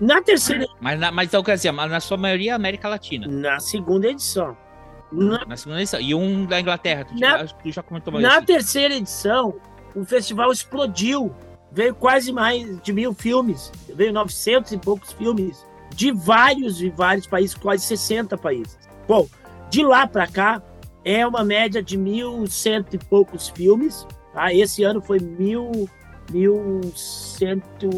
[0.00, 0.66] Na terceira.
[0.80, 3.26] Mas, na, mas então quer dizer, mas na sua maioria América Latina.
[3.26, 4.56] Na segunda edição.
[5.10, 6.00] Na, na segunda edição.
[6.00, 7.04] E um da Inglaterra.
[7.04, 8.22] Tu, na, já, tu já comentou mais.
[8.22, 9.54] Na terceira edição,
[9.94, 11.34] o festival explodiu.
[11.72, 13.72] Veio quase mais de mil filmes.
[13.94, 15.66] Veio 900 e poucos filmes.
[15.94, 18.78] De vários e vários países, quase 60 países.
[19.08, 19.26] Bom,
[19.70, 20.62] de lá para cá,
[21.04, 24.06] é uma média de mil cento e poucos filmes.
[24.34, 24.52] Tá?
[24.52, 25.88] Esse ano foi mil,
[26.30, 27.88] mil cento,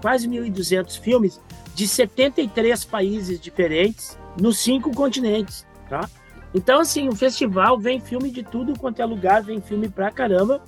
[0.00, 1.40] quase mil e duzentos filmes
[1.74, 6.08] de 73 países diferentes nos cinco continentes, tá?
[6.54, 10.62] Então, assim, o festival vem filme de tudo quanto é lugar, vem filme pra caramba,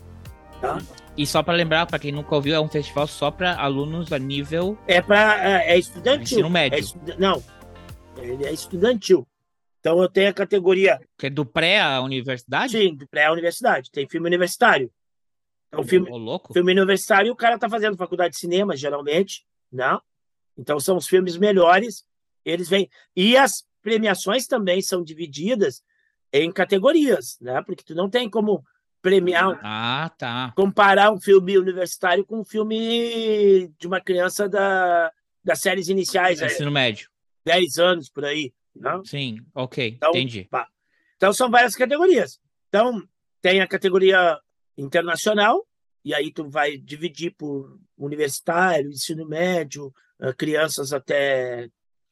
[0.61, 0.79] tá?
[1.17, 4.19] E só para lembrar, para quem nunca ouviu, é um festival só para alunos a
[4.19, 4.77] nível.
[4.87, 6.23] É para é, é estudantil.
[6.23, 6.77] Ensino médio.
[6.77, 6.99] É estu...
[7.19, 7.43] Não,
[8.17, 9.27] ele é estudantil.
[9.79, 11.01] Então eu tenho a categoria.
[11.17, 12.73] Que é do pré à universidade?
[12.73, 13.91] Sim, do pré à universidade.
[13.91, 14.91] Tem filme universitário.
[15.75, 16.53] Então, filme, oh, louco.
[16.53, 19.95] filme universitário, o cara tá fazendo faculdade de cinema, geralmente, não?
[19.95, 20.01] Né?
[20.57, 22.05] Então são os filmes melhores.
[22.45, 22.89] Eles vêm.
[23.17, 25.83] E as premiações também são divididas
[26.33, 27.63] em categorias, né?
[27.63, 28.65] Porque tu não tem como
[29.03, 30.53] premiar, ah, tá.
[30.57, 35.13] comparar um filme universitário com um filme de uma criança da,
[35.45, 36.41] das séries iniciais.
[36.41, 37.11] É, ensino médio.
[37.45, 38.55] 10 anos por aí.
[38.75, 39.05] Não?
[39.05, 40.45] Sim, ok, então, entendi.
[40.51, 40.67] Pá.
[41.17, 42.41] Então são várias categorias.
[42.69, 43.07] Então
[43.43, 44.39] tem a categoria
[44.77, 45.67] internacional,
[46.05, 49.93] e aí tu vai dividir por universitário, ensino médio,
[50.37, 51.69] crianças até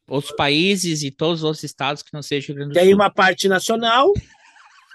[0.09, 3.49] outros países e todos os outros estados que não sejam Rio Grande Tem uma parte
[3.49, 4.13] nacional,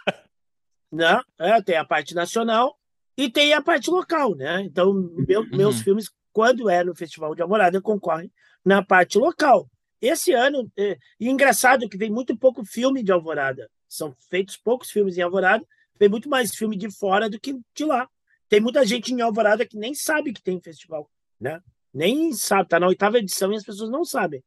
[0.91, 1.21] né?
[1.39, 2.77] É, tem a parte nacional
[3.17, 4.61] e tem a parte local, né?
[4.61, 4.93] Então,
[5.27, 5.49] meu, uhum.
[5.57, 8.31] meus filmes, quando é no Festival de Alvorada, concorrem
[8.63, 9.69] na parte local.
[9.99, 13.69] Esse ano, é, e engraçado que vem muito pouco filme de Alvorada.
[13.89, 15.65] São feitos poucos filmes em Alvorada,
[15.99, 18.09] vem muito mais filme de fora do que de lá.
[18.49, 21.61] Tem muita gente em Alvorada que nem sabe que tem festival, né?
[21.93, 24.43] Nem sabe, tá na oitava edição e as pessoas não sabem.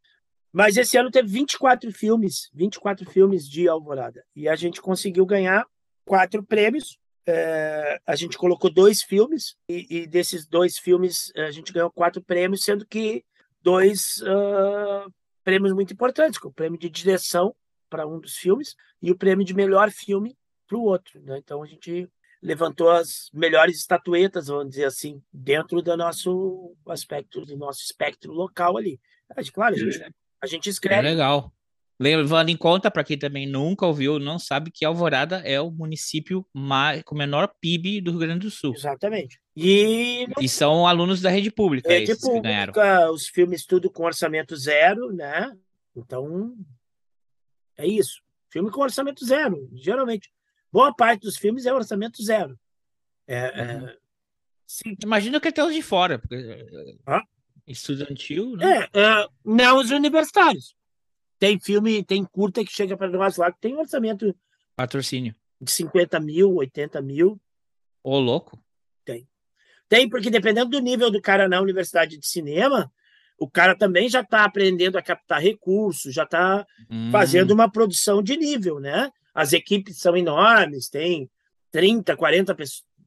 [0.52, 4.24] Mas esse ano teve 24 filmes, 24 filmes de Alvorada.
[4.34, 5.66] E a gente conseguiu ganhar
[6.04, 6.98] quatro prêmios.
[7.26, 12.20] É, a gente colocou dois filmes, e, e, desses dois filmes a gente ganhou quatro
[12.20, 13.24] prêmios, sendo que
[13.62, 15.12] dois uh,
[15.44, 17.54] prêmios muito importantes, o prêmio de direção
[17.88, 20.36] para um dos filmes e o prêmio de melhor filme
[20.70, 21.20] para o outro.
[21.22, 21.38] Né?
[21.38, 22.08] Então a gente
[22.40, 28.78] levantou as melhores estatuetas, vamos dizer assim, dentro do nosso aspecto, do nosso espectro local
[28.78, 29.00] ali.
[29.52, 31.06] Claro, a gente a gente escreve.
[31.06, 31.52] É legal.
[31.98, 36.46] Levando em conta, para quem também nunca ouviu, não sabe que Alvorada é o município
[36.50, 38.72] mais, com menor PIB do Rio Grande do Sul.
[38.74, 39.38] Exatamente.
[39.54, 41.90] E, e são alunos da rede pública.
[41.90, 45.54] Rede pública, os filmes tudo com orçamento zero, né?
[45.94, 46.56] Então,
[47.76, 48.22] é isso.
[48.50, 50.32] Filme com orçamento zero, geralmente.
[50.72, 52.58] Boa parte dos filmes é orçamento zero.
[53.26, 53.88] É, uhum.
[53.88, 53.96] é...
[55.02, 56.18] Imagina que até os de fora.
[56.18, 56.66] Porque...
[57.06, 57.22] Ah?
[57.66, 58.88] Estudantil, né?
[58.92, 60.74] É, é, não os universitários.
[61.38, 64.34] Tem filme, tem curta que chega para nós lá que tem orçamento.
[64.76, 65.34] Patrocínio.
[65.60, 67.40] De 50 mil, 80 mil.
[68.02, 68.62] Ô, louco.
[69.04, 69.28] Tem.
[69.88, 72.92] Tem, porque dependendo do nível do cara na universidade de cinema,
[73.38, 77.10] o cara também já está aprendendo a captar recursos, já está hum.
[77.10, 79.10] fazendo uma produção de nível, né?
[79.34, 81.30] As equipes são enormes, tem
[81.70, 82.56] 30, 40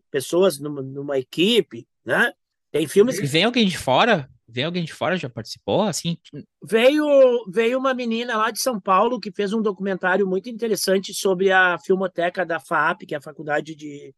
[0.10, 2.32] pessoas numa, numa equipe, né?
[2.72, 3.20] Tem filmes.
[3.20, 4.30] E vem alguém de fora?
[4.48, 6.18] Vem alguém de fora já participou, assim?
[6.64, 7.06] Veio,
[7.48, 11.78] veio uma menina lá de São Paulo que fez um documentário muito interessante sobre a
[11.80, 14.14] filmoteca da FAP, que é a Faculdade de,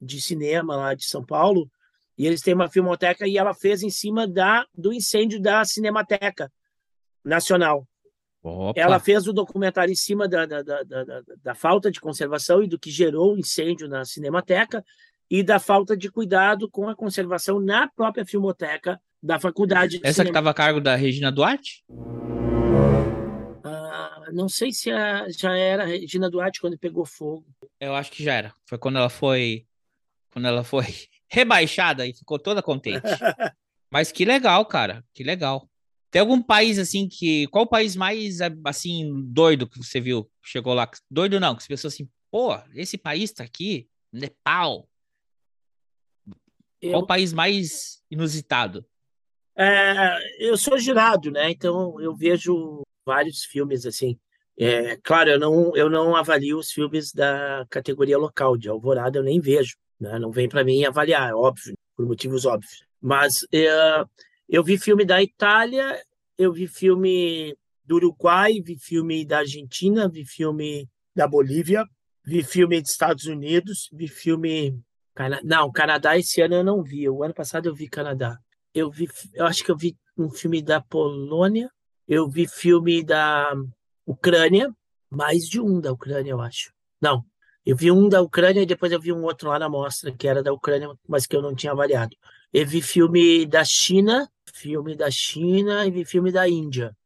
[0.00, 1.70] de Cinema lá de São Paulo.
[2.16, 6.50] E eles têm uma filmoteca e ela fez em cima da, do incêndio da Cinemateca
[7.24, 7.86] Nacional.
[8.42, 8.80] Opa.
[8.80, 12.68] Ela fez o documentário em cima da, da, da, da, da falta de conservação e
[12.68, 14.84] do que gerou o incêndio na Cinemateca
[15.30, 20.00] e da falta de cuidado com a conservação na própria filmoteca da faculdade.
[20.02, 21.84] Essa que estava a cargo da Regina Duarte?
[23.64, 27.44] Ah, não sei se a, já era a Regina Duarte quando pegou fogo.
[27.80, 28.54] Eu acho que já era.
[28.64, 29.66] Foi quando ela foi
[30.30, 30.86] quando ela foi
[31.28, 33.02] rebaixada e ficou toda contente.
[33.90, 35.04] Mas que legal, cara.
[35.12, 35.68] Que legal.
[36.10, 37.46] Tem algum país assim que.
[37.48, 40.30] Qual o país mais assim doido que você viu?
[40.42, 40.88] Chegou lá.
[41.10, 43.88] Doido não, que você pensou assim, pô, esse país tá aqui?
[44.12, 44.88] Nepal.
[46.80, 46.92] Eu...
[46.92, 48.86] Qual o país mais inusitado?
[49.56, 51.50] É, eu sou girado, né?
[51.50, 54.18] Então eu vejo vários filmes assim.
[54.58, 59.22] É, claro, eu não, eu não avalio os filmes da categoria local, de Alvorada eu
[59.22, 60.18] nem vejo, né?
[60.18, 62.82] não vem para mim avaliar, é óbvio, por motivos óbvios.
[63.00, 64.04] Mas é,
[64.48, 66.02] eu vi filme da Itália,
[66.36, 71.84] eu vi filme do Uruguai, vi filme da Argentina, vi filme da Bolívia,
[72.24, 74.80] vi filme dos Estados Unidos, vi filme.
[75.42, 77.08] Não, Canadá esse ano eu não vi.
[77.08, 78.38] O ano passado eu vi Canadá.
[78.72, 81.70] Eu vi, eu acho que eu vi um filme da Polônia,
[82.06, 83.52] eu vi filme da
[84.06, 84.72] Ucrânia,
[85.10, 86.72] mais de um da Ucrânia, eu acho.
[87.00, 87.24] Não,
[87.66, 90.28] eu vi um da Ucrânia e depois eu vi um outro lá na mostra, que
[90.28, 92.16] era da Ucrânia, mas que eu não tinha avaliado.
[92.52, 94.28] Eu vi filme da China,
[94.58, 96.96] filme da China e vi filme da Índia.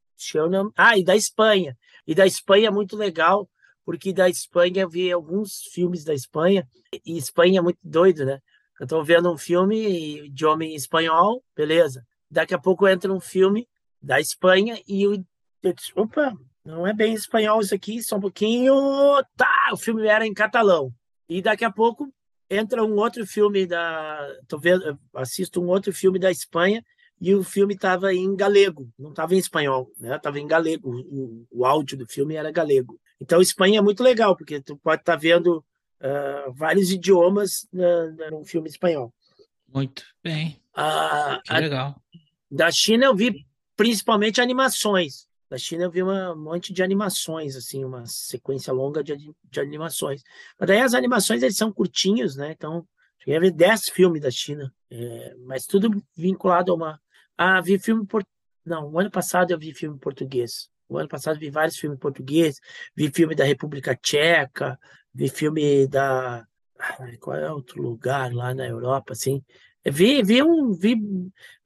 [0.51, 0.73] Não...
[0.77, 1.77] Ah, e da Espanha.
[2.07, 3.49] E da Espanha é muito legal,
[3.85, 6.67] porque da Espanha eu vi alguns filmes da Espanha,
[7.05, 8.41] e Espanha é muito doido, né?
[8.81, 12.05] Eu estou vendo um filme de homem espanhol, beleza.
[12.31, 13.69] Daqui a pouco entra um filme
[14.01, 15.23] da Espanha e
[15.63, 16.33] disse, opa,
[16.65, 18.75] não é bem espanhol isso aqui, só um pouquinho.
[19.37, 20.93] Tá, o filme era em catalão.
[21.29, 22.13] E daqui a pouco
[22.49, 24.19] entra um outro filme da.
[24.49, 26.85] Tô vendo, assisto um outro filme da Espanha
[27.21, 30.17] e o filme estava em galego, não estava em espanhol, né?
[30.17, 30.91] Estava em galego.
[30.91, 32.99] O, o, áudio do filme era galego.
[33.21, 35.65] Então, Espanha é muito legal, porque tu pode estar tá vendo
[36.01, 37.69] uh, vários idiomas
[38.31, 39.15] num filme espanhol.
[39.73, 40.61] Muito bem.
[40.75, 41.91] Ah, que legal.
[41.91, 41.95] A,
[42.51, 43.47] da China eu vi
[43.77, 45.29] principalmente animações.
[45.49, 49.61] Da China eu vi uma, um monte de animações, assim, uma sequência longa de, de
[49.61, 50.23] animações.
[50.59, 52.53] Mas daí as animações eles são curtinhos, né?
[52.53, 52.87] Então,
[53.23, 57.01] cheguei a ver 10 filmes da China, é, mas tudo vinculado a uma.
[57.37, 58.25] Ah, vi filme por.
[58.65, 60.71] Não, o ano passado eu vi filme português.
[60.89, 62.61] O ano passado vi vários filmes portugueses,
[62.95, 64.79] vi filme da República Tcheca,
[65.15, 66.47] vi filme da.
[67.21, 69.43] Qual é outro lugar lá na Europa, assim?
[69.85, 70.73] Vi, vi um.
[70.73, 70.97] Vi,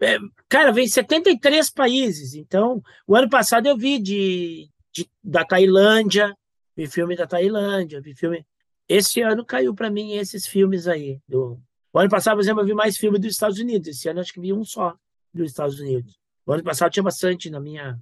[0.01, 2.35] é, cara, veio 73 países.
[2.35, 6.35] Então, o ano passado eu vi de, de, da Tailândia,
[6.77, 8.47] vi filme da Tailândia, vi filme.
[8.88, 11.20] Esse ano caiu para mim esses filmes aí.
[11.29, 11.61] Do...
[11.92, 13.88] O ano passado, por exemplo, eu vi mais filme dos Estados Unidos.
[13.88, 14.94] Esse ano acho que vi um só
[15.33, 16.16] dos Estados Unidos.
[16.46, 17.99] O ano passado tinha bastante na minha.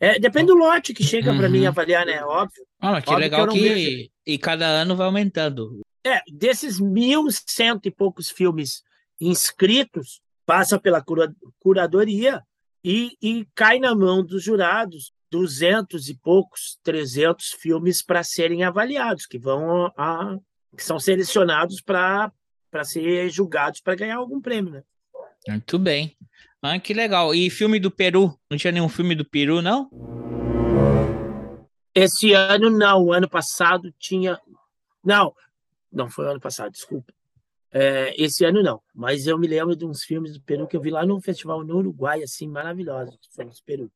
[0.00, 1.38] É, depende do lote que chega uhum.
[1.38, 2.24] para mim avaliar, né?
[2.24, 2.66] Óbvio.
[2.80, 4.10] Ah, que Óbvio legal que, que...
[4.26, 5.80] E cada ano vai aumentando.
[6.04, 8.82] É, desses mil cento e poucos filmes
[9.20, 12.42] inscritos, passa pela cura, curadoria
[12.82, 19.24] e, e cai na mão dos jurados duzentos e poucos, trezentos filmes para serem avaliados,
[19.24, 20.36] que vão a,
[20.76, 22.30] que são selecionados para
[22.84, 24.82] ser julgados para ganhar algum prêmio, né?
[25.48, 26.14] Muito bem.
[26.60, 27.34] Ah, que legal.
[27.34, 28.38] E filme do Peru?
[28.50, 29.88] Não tinha nenhum filme do Peru, não?
[31.94, 33.06] Esse ano não.
[33.06, 34.38] O ano passado tinha.
[35.02, 35.34] Não,
[35.90, 37.12] não foi o ano passado, desculpa.
[37.72, 40.80] É, esse ano não, mas eu me lembro de uns filmes do Peru que eu
[40.80, 43.90] vi lá num festival no Uruguai, assim, maravilhosos, filmes do Peru.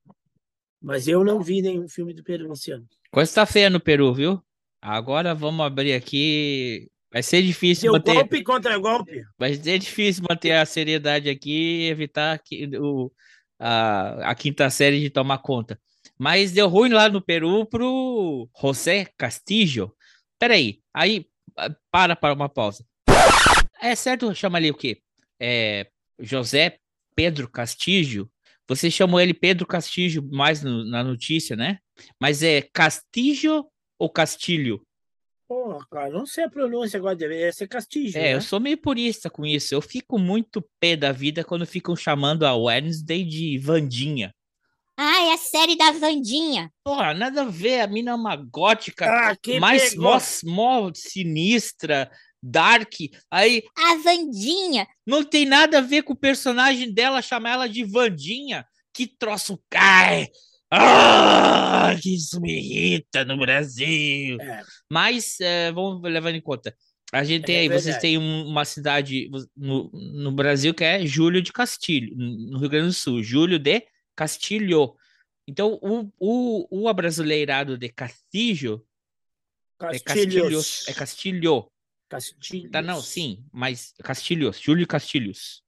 [0.80, 2.86] Mas eu não vi nenhum filme do Peru esse ano.
[3.10, 4.42] Coisa tá feia no Peru, viu?
[4.80, 6.90] Agora vamos abrir aqui.
[7.10, 8.14] Vai ser difícil Deu manter.
[8.14, 9.22] golpe contra golpe.
[9.38, 13.10] Vai ser difícil manter a seriedade aqui e evitar que o,
[13.58, 15.80] a, a quinta série de tomar conta.
[16.18, 19.94] Mas deu ruim lá no Peru pro José Castillo.
[20.38, 21.26] Peraí, aí
[21.90, 22.84] para para uma pausa.
[23.80, 25.00] É certo chama ali o quê?
[25.40, 25.86] É,
[26.18, 26.78] José
[27.14, 28.30] Pedro Castilho.
[28.68, 31.78] Você chamou ele Pedro Castilho mais no, na notícia, né?
[32.20, 33.66] Mas é Castilho
[33.98, 34.82] ou Castilho?
[35.48, 38.18] Pô, cara, não sei a pronúncia agora, deveria ser Castilho.
[38.18, 38.34] É, né?
[38.34, 39.74] eu sou meio purista com isso.
[39.74, 44.34] Eu fico muito pé da vida quando ficam chamando a Wednesday de Vandinha.
[44.98, 46.72] Ah, é a série da Vandinha.
[46.82, 47.80] Porra, nada a ver.
[47.80, 52.10] A mina é uma gótica Ah, que mais mó, mó sinistra,
[52.50, 52.92] dark.
[53.30, 54.86] Aí A Vandinha.
[55.06, 58.64] não tem nada a ver com o personagem dela chamar ela de Vandinha.
[58.94, 60.28] Que troço cai.
[60.70, 64.40] Ah, que isso me irrita no Brasil.
[64.40, 64.62] É.
[64.90, 66.74] Mas é, vamos levando em conta.
[67.12, 71.06] A gente tem É aí, vocês têm um- uma cidade no, no Brasil que é
[71.06, 74.94] Júlio de Castilho, no Rio Grande do Sul, Júlio de Castilho.
[75.48, 78.84] Então, o, o, o abrasileirado de Castilho
[79.82, 80.02] é Castilhos.
[80.04, 80.88] Castilhos.
[80.88, 81.70] É Castilho.
[82.08, 82.70] Castilhos.
[82.70, 85.62] Tá, não, sim, mas Castilhos, Júlio Castilhos.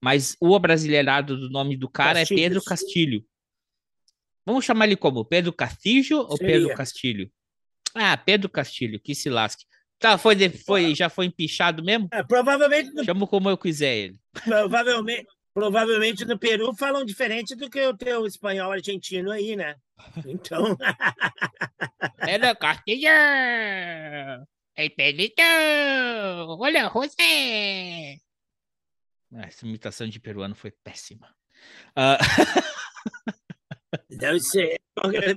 [0.00, 2.64] Mas o abrasileirado do nome do cara é Pedro Castilhos.
[2.64, 3.26] Castilho.
[4.44, 5.24] Vamos chamar ele como?
[5.24, 6.54] Pedro Castilho ou Seria.
[6.58, 7.30] Pedro Castilho?
[7.94, 9.64] Ah, Pedro Castilho, que se lasque.
[9.98, 12.08] Tá, foi, foi, já foi empichado mesmo?
[12.10, 14.20] É, provavelmente, Chamo como eu quiser ele.
[14.44, 19.76] provavelmente, provavelmente no Peru falam diferente do que o teu espanhol argentino aí, né?
[20.26, 20.76] Então,
[22.18, 23.08] Pedro Castilho!
[24.74, 25.42] Ei, Pedrito!
[26.58, 28.18] Olha, José!
[29.34, 31.28] Ah, Essa imitação de peruano foi péssima.
[31.94, 32.16] Ah,
[34.08, 34.80] deve ser.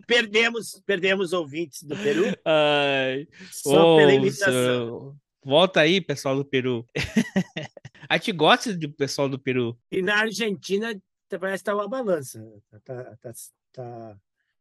[0.08, 5.18] Perdemos, perdemos ouvintes do Peru ai, só pela imitação.
[5.44, 6.86] Volta aí, pessoal do Peru.
[8.10, 9.78] A gente gosta do pessoal do Peru.
[9.92, 10.98] E na Argentina
[11.30, 12.42] parece que tá uma balança.
[12.84, 13.34] Tá, tá,
[13.74, 14.18] tá,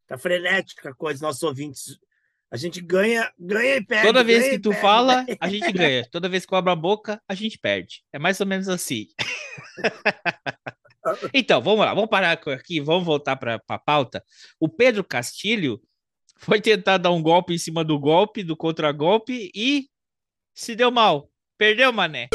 [0.06, 1.98] tá frenética a coisa, nossos ouvintes
[2.54, 4.06] A gente ganha, ganha e perde.
[4.06, 4.80] Toda vez que tu perde.
[4.80, 6.08] fala, a gente ganha.
[6.08, 8.04] Toda vez que eu abro a boca, a gente perde.
[8.12, 9.08] É mais ou menos assim.
[11.34, 14.22] então, vamos lá, vamos parar aqui, vamos voltar para a pauta.
[14.60, 15.82] O Pedro Castilho
[16.36, 19.88] foi tentar dar um golpe em cima do golpe, do contragolpe e
[20.54, 21.28] se deu mal.
[21.58, 22.28] Perdeu, mané.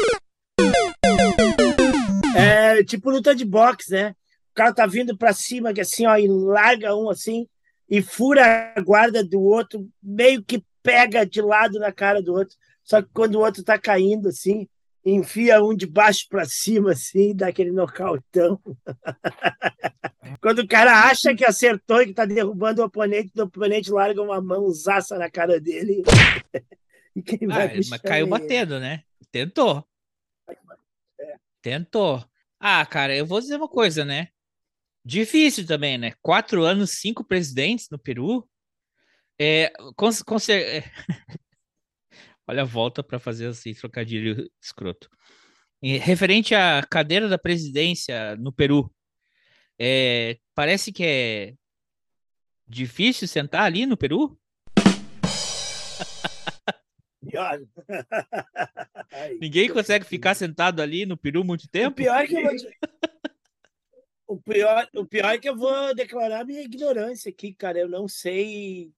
[2.36, 4.10] É tipo luta de boxe, né?
[4.50, 7.48] O cara tá vindo pra cima, que assim, ó, e larga um assim,
[7.90, 12.56] e fura a guarda do outro, meio que pega de lado na cara do outro.
[12.84, 14.68] Só que quando o outro tá caindo, assim,
[15.04, 18.60] enfia um de baixo para cima, assim, dá aquele nocautão.
[20.40, 24.22] quando o cara acha que acertou e que tá derrubando o oponente, o oponente larga
[24.22, 26.02] uma mãozaça na cara dele.
[27.16, 28.30] e quem vai ah, mas caiu ele.
[28.30, 29.02] batendo, né?
[29.32, 29.84] Tentou.
[31.60, 32.24] Tentou.
[32.58, 34.28] Ah, cara, eu vou dizer uma coisa, né?
[35.10, 36.12] Difícil também, né?
[36.22, 38.48] Quatro anos, cinco presidentes no Peru.
[39.36, 40.84] É, com, com, é...
[42.46, 45.10] Olha a volta para fazer assim, trocadilho escroto.
[45.82, 48.88] E, referente à cadeira da presidência no Peru,
[49.76, 51.54] é, parece que é
[52.68, 54.38] difícil sentar ali no Peru?
[59.40, 61.90] Ninguém consegue ficar sentado ali no Peru muito tempo?
[61.90, 62.52] O pior, é que eu vou...
[64.30, 67.80] o, pior, o pior é que eu vou declarar minha ignorância aqui, cara.
[67.80, 68.92] Eu não sei.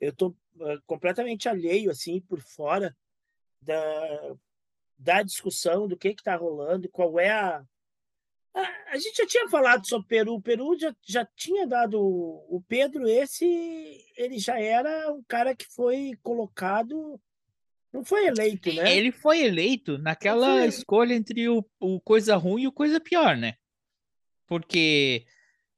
[0.00, 2.96] Eu tô ah, completamente alheio, assim, por fora
[3.60, 4.34] da,
[4.98, 7.62] da discussão, do que está rolando, qual é a,
[8.54, 8.92] a.
[8.92, 10.34] A gente já tinha falado sobre o Peru.
[10.34, 12.00] O Peru já, já tinha dado.
[12.00, 13.44] O Pedro, esse,
[14.16, 17.20] ele já era um cara que foi colocado.
[17.92, 18.96] Não foi eleito, né?
[18.96, 20.66] Ele foi eleito naquela foi...
[20.68, 23.58] escolha entre o, o coisa ruim e o coisa pior, né?
[24.52, 25.24] Porque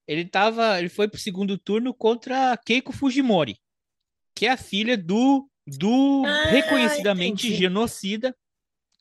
[0.07, 0.79] ele tava.
[0.79, 3.59] Ele foi pro segundo turno contra Keiko Fujimori
[4.35, 7.63] que é a filha do, do ah, reconhecidamente entendi.
[7.63, 8.37] genocida.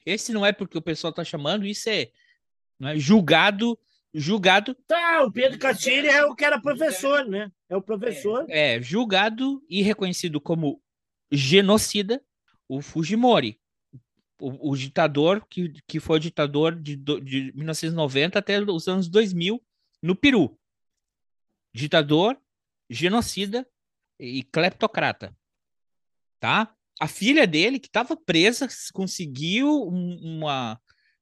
[0.06, 2.10] Esse não é porque o pessoal está chamando, isso é,
[2.84, 3.78] é julgado
[4.16, 4.76] julgado.
[4.86, 7.52] Tá, o Pedro Castilho é o que era professor, né?
[7.68, 8.46] É o professor.
[8.48, 10.80] É, é julgado e reconhecido como
[11.32, 12.22] genocida
[12.70, 13.60] o Fujimori,
[14.40, 19.62] o, o ditador que, que foi ditador de, de 1990 até os anos 2000
[20.02, 20.58] no Peru.
[21.74, 22.38] Ditador,
[22.90, 23.68] genocida
[24.20, 25.36] e cleptocrata,
[26.40, 26.74] tá?
[27.00, 30.80] A filha dele, que estava presa, conseguiu uma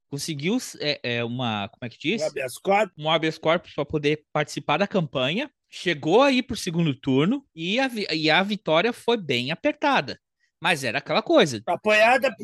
[0.10, 2.22] conseguiu é, é, uma como é que diz?
[2.22, 5.50] Um habeas corpus, um habeas corpus para poder participar da campanha.
[5.70, 10.20] Chegou aí para o segundo turno e a, e a vitória foi bem apertada.
[10.62, 11.64] Mas era aquela coisa.
[11.66, 12.36] Apoiada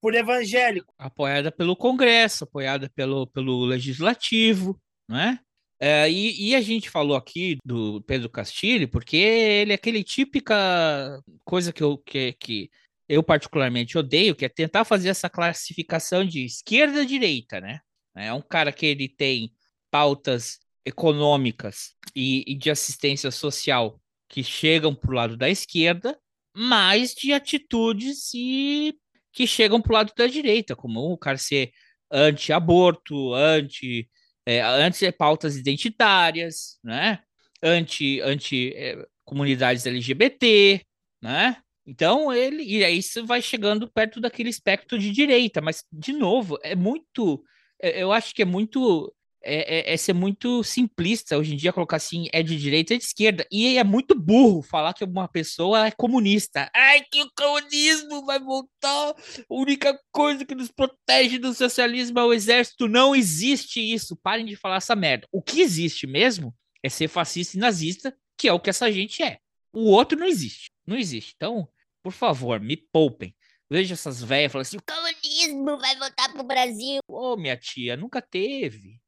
[0.00, 0.92] por evangélico.
[0.98, 5.38] Apoiada pelo Congresso, apoiada pelo, pelo Legislativo, né?
[5.80, 11.22] É, e, e, a gente falou aqui do Pedro Castilho, porque ele é aquele típica
[11.44, 12.70] coisa que eu, que, que
[13.08, 17.80] eu particularmente odeio, que é tentar fazer essa classificação de esquerda-direita, né?
[18.16, 19.52] É um cara que ele tem
[19.88, 26.18] pautas econômicas e, e de assistência social que chegam para o lado da esquerda,
[26.54, 28.98] mas de atitudes e
[29.32, 31.72] que chegam para o lado da direita, como o cara ser
[32.10, 34.08] anti-aborto, anti
[34.48, 37.20] é, antes é pautas identitárias, né?
[37.62, 40.80] Anti, anti é, comunidades LGBT,
[41.22, 41.58] né?
[41.86, 46.58] Então ele e aí isso vai chegando perto daquele espectro de direita, mas de novo
[46.62, 47.44] é muito,
[47.82, 51.72] é, eu acho que é muito é, é, é, ser muito simplista hoje em dia
[51.72, 53.46] colocar assim, é de direita e de esquerda.
[53.50, 56.70] E é muito burro falar que uma pessoa é comunista.
[56.74, 59.10] Ai, que o comunismo vai voltar.
[59.10, 59.14] A
[59.48, 62.88] única coisa que nos protege do socialismo é o exército.
[62.88, 64.16] Não existe isso.
[64.16, 65.26] Parem de falar essa merda.
[65.32, 69.22] O que existe mesmo é ser fascista e nazista, que é o que essa gente
[69.22, 69.38] é.
[69.72, 70.70] O outro não existe.
[70.86, 71.34] Não existe.
[71.36, 71.68] Então,
[72.02, 73.34] por favor, me poupem.
[73.70, 77.00] Veja essas velhas falando assim: o comunismo vai voltar pro Brasil.
[77.06, 78.98] Ô, oh, minha tia, nunca teve.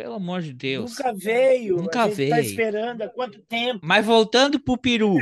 [0.00, 0.92] Pelo amor de Deus.
[0.92, 1.76] Nunca veio.
[1.76, 2.30] Nunca tá veio.
[2.30, 3.80] Tá esperando há quanto tempo?
[3.82, 5.18] Mas voltando pro peru.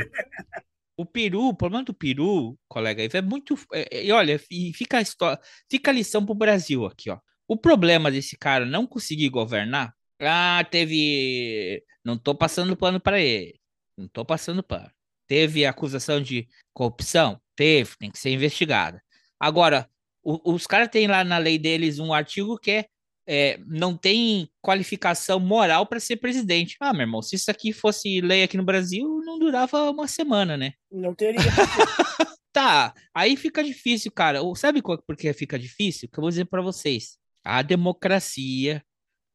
[0.95, 3.59] o peru, o problema do peru, colega, é muito.
[3.73, 5.37] É, e olha, fica a história,
[5.69, 7.19] fica a lição pro Brasil aqui, ó.
[7.45, 9.93] O problema desse cara não conseguir governar.
[10.17, 11.83] Ah, teve.
[12.01, 13.59] Não tô passando pano para ele.
[13.97, 14.89] Não tô passando pano.
[15.27, 17.37] Teve acusação de corrupção?
[17.53, 19.03] Teve, tem que ser investigada.
[19.37, 19.89] Agora,
[20.23, 22.85] o, os caras têm lá na lei deles um artigo que é
[23.31, 26.75] é, não tem qualificação moral para ser presidente.
[26.79, 30.57] Ah, meu irmão, se isso aqui fosse lei aqui no Brasil, não durava uma semana,
[30.57, 30.73] né?
[30.91, 31.37] Não teria.
[32.51, 34.39] tá, aí fica difícil, cara.
[34.55, 36.09] Sabe por que fica difícil?
[36.09, 37.19] Que eu vou dizer para vocês.
[37.45, 38.83] A democracia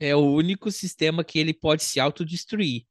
[0.00, 2.82] é o único sistema que ele pode se autodestruir.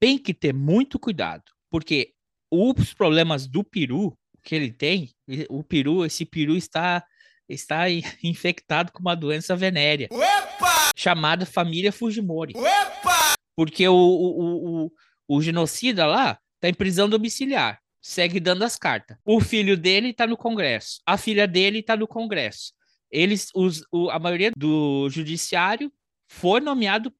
[0.00, 2.12] Tem que ter muito cuidado, porque
[2.50, 5.14] os problemas do peru que ele tem,
[5.48, 7.04] o peru, esse peru está
[7.48, 7.84] está
[8.22, 10.90] infectado com uma doença venérea Opa!
[10.96, 12.54] chamada família Fujimori.
[12.56, 13.34] Opa!
[13.56, 14.92] Porque o, o, o,
[15.28, 19.16] o genocida lá está em prisão domiciliar, segue dando as cartas.
[19.24, 22.72] O filho dele está no Congresso, a filha dele está no Congresso.
[23.10, 25.92] Eles, os, o, a maioria do judiciário
[26.26, 27.14] foi nomeado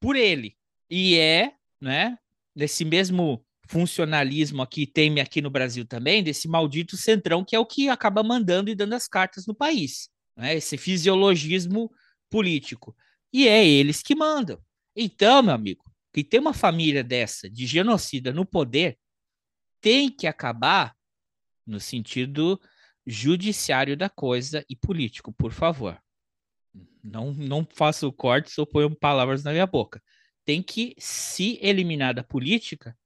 [0.00, 0.56] por ele
[0.88, 2.16] e é, né,
[2.54, 7.66] desse mesmo funcionalismo aqui tem aqui no Brasil também, desse maldito centrão que é o
[7.66, 10.54] que acaba mandando e dando as cartas no país, né?
[10.54, 11.90] Esse fisiologismo
[12.30, 12.96] político.
[13.32, 14.58] E é eles que mandam.
[14.94, 18.98] Então, meu amigo, que tem uma família dessa de genocida no poder,
[19.80, 20.96] tem que acabar
[21.66, 22.60] no sentido
[23.06, 26.00] judiciário da coisa e político, por favor.
[27.02, 30.02] Não, não faça o corte ou ponham palavras na minha boca.
[30.44, 32.96] Tem que se eliminar da política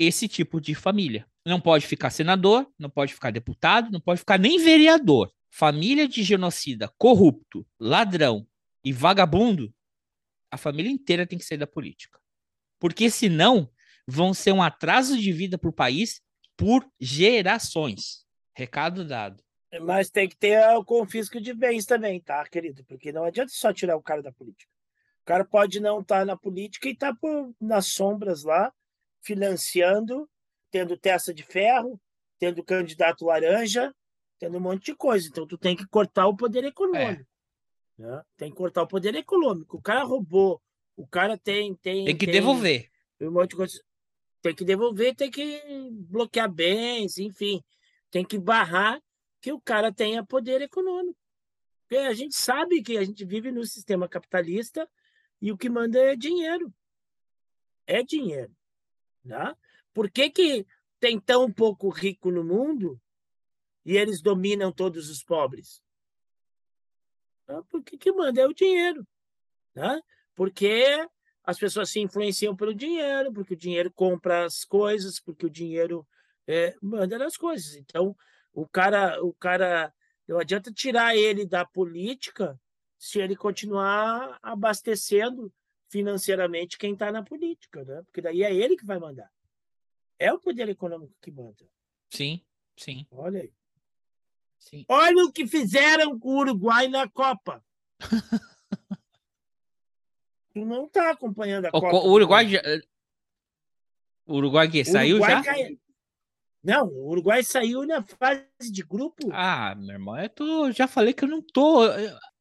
[0.00, 1.26] esse tipo de família.
[1.44, 5.30] Não pode ficar senador, não pode ficar deputado, não pode ficar nem vereador.
[5.50, 8.46] Família de genocida, corrupto, ladrão
[8.82, 9.72] e vagabundo,
[10.50, 12.18] a família inteira tem que sair da política.
[12.78, 13.70] Porque senão
[14.06, 16.22] vão ser um atraso de vida para o país
[16.56, 18.24] por gerações.
[18.54, 19.42] Recado dado.
[19.82, 22.84] Mas tem que ter o confisco de bens também, tá, querido?
[22.84, 24.70] Porque não adianta só tirar o cara da política.
[25.22, 28.72] O cara pode não estar tá na política e estar tá nas sombras lá,
[29.22, 30.28] financiando,
[30.70, 32.00] tendo testa de ferro,
[32.38, 33.94] tendo candidato laranja,
[34.38, 35.28] tendo um monte de coisa.
[35.28, 37.22] Então, tu tem que cortar o poder econômico.
[37.98, 38.02] É.
[38.02, 38.22] Né?
[38.36, 39.76] Tem que cortar o poder econômico.
[39.76, 40.60] O cara roubou,
[40.96, 41.74] o cara tem.
[41.76, 42.90] Tem, tem que tem, devolver.
[43.20, 43.80] Um monte de coisa.
[44.40, 45.60] Tem que devolver, tem que
[45.92, 47.62] bloquear bens, enfim.
[48.10, 49.00] Tem que barrar
[49.40, 51.18] que o cara tenha poder econômico.
[51.82, 54.88] Porque a gente sabe que a gente vive no sistema capitalista
[55.42, 56.72] e o que manda é dinheiro.
[57.86, 58.54] É dinheiro.
[59.24, 59.54] Né?
[59.92, 60.66] Por que, que
[60.98, 63.00] tem tão pouco rico no mundo
[63.84, 65.82] e eles dominam todos os pobres?
[67.68, 69.06] Porque que manda é o dinheiro.
[69.74, 70.00] Né?
[70.34, 71.06] Porque
[71.42, 76.06] as pessoas se influenciam pelo dinheiro, porque o dinheiro compra as coisas, porque o dinheiro
[76.46, 77.74] é, manda nas coisas.
[77.74, 78.16] Então,
[78.52, 79.92] o cara, o cara,
[80.28, 82.60] não adianta tirar ele da política
[82.98, 85.52] se ele continuar abastecendo
[85.90, 88.02] financeiramente quem está na política, né?
[88.04, 89.30] Porque daí é ele que vai mandar.
[90.18, 91.68] É o poder econômico que manda.
[92.08, 92.40] Sim,
[92.76, 93.06] sim.
[93.10, 93.52] Olha aí.
[94.58, 94.84] Sim.
[94.88, 97.64] Olha o que fizeram com o Uruguai na Copa.
[100.52, 101.96] tu não está acompanhando a o, Copa.
[101.96, 102.62] O Uruguai já...
[104.26, 105.42] O Uruguai que saiu Uruguai já?
[105.42, 105.78] Cai...
[106.62, 109.30] Não, o Uruguai saiu na fase de grupo.
[109.32, 111.80] Ah, meu irmão, eu tô, já falei que eu não tô.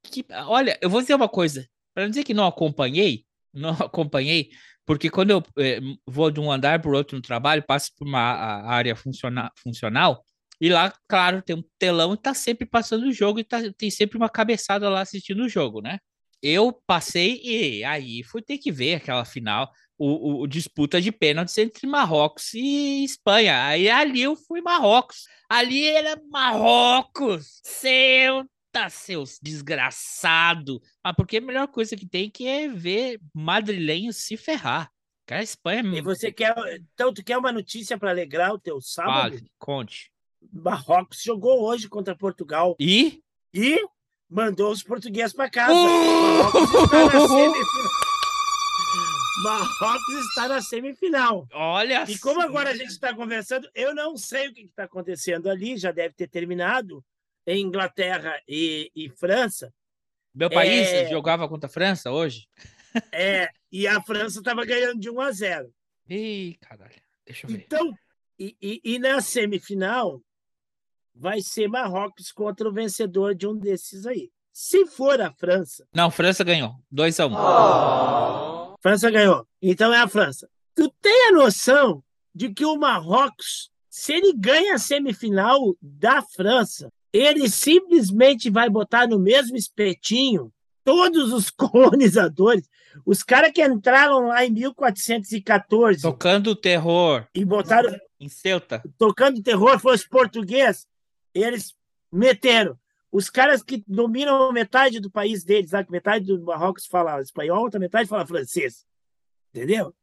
[0.04, 1.68] Que, olha, eu vou dizer uma coisa.
[1.94, 4.50] Para não dizer que não acompanhei, não acompanhei,
[4.86, 8.08] porque quando eu eh, vou de um andar para o outro no trabalho, passo por
[8.08, 10.24] uma área funciona, funcional,
[10.62, 13.90] e lá, claro, tem um telão e tá sempre passando o jogo, e tá, tem
[13.90, 16.00] sempre uma cabeçada lá assistindo o jogo, né?
[16.42, 21.12] Eu passei e aí fui ter que ver aquela final, o, o, o disputa de
[21.12, 23.66] pênaltis entre Marrocos e Espanha.
[23.66, 25.26] Aí ali eu fui Marrocos.
[25.50, 27.60] Ali era Marrocos.
[27.64, 30.80] Seu Eita, seus desgraçado!
[31.04, 34.92] Ah, porque a melhor coisa que tem que é ver madrilenhos se ferrar.
[35.26, 35.82] Cara, a Espanha.
[35.96, 36.56] É e você quer.
[36.94, 39.38] Então, tu quer uma notícia para alegrar o teu sábado?
[39.38, 40.12] Fale, conte.
[40.54, 42.76] Marrocos jogou hoje contra Portugal.
[42.80, 43.24] E?
[43.52, 43.84] E
[44.30, 45.74] mandou os portugueses para casa.
[45.74, 47.90] Marrocos está na semifinal.
[49.44, 51.48] Marrocos está na semifinal.
[51.54, 55.50] Olha E como agora a gente está conversando, eu não sei o que está acontecendo
[55.50, 57.04] ali, já deve ter terminado
[57.46, 59.74] em Inglaterra e, e França.
[60.34, 61.10] Meu país é...
[61.10, 62.48] jogava contra a França hoje?
[63.12, 65.74] É, e a França estava ganhando de 1 a 0.
[66.10, 67.64] Ih, caralho, deixa eu ver.
[67.64, 67.94] Então,
[68.38, 70.22] e, e, e, na semifinal
[71.14, 74.32] vai ser Marrocos contra o vencedor de um desses aí.
[74.52, 75.88] Se for a França.
[75.94, 76.76] Não, França ganhou.
[76.90, 77.36] 2 a 1 um.
[77.36, 78.78] oh.
[78.82, 79.48] França ganhou.
[79.62, 80.50] Então é a França.
[80.74, 86.92] Tu tem a noção de que o Marrocos, se ele ganha a semifinal da França,
[87.12, 90.52] ele simplesmente vai botar no mesmo espetinho
[90.84, 92.70] todos os colonizadores,
[93.06, 96.02] os caras que entraram lá em 1414.
[96.02, 97.28] Tocando terror.
[97.34, 97.96] E botaram.
[98.20, 98.82] Em Ceuta.
[98.98, 100.88] Tocando terror, fosse português.
[101.34, 101.74] Eles
[102.12, 102.78] meteram.
[103.12, 105.92] Os caras que dominam metade do país deles, sabe?
[105.92, 108.86] metade do Marrocos fala espanhol, outra metade fala francês.
[109.54, 109.96] Entendeu?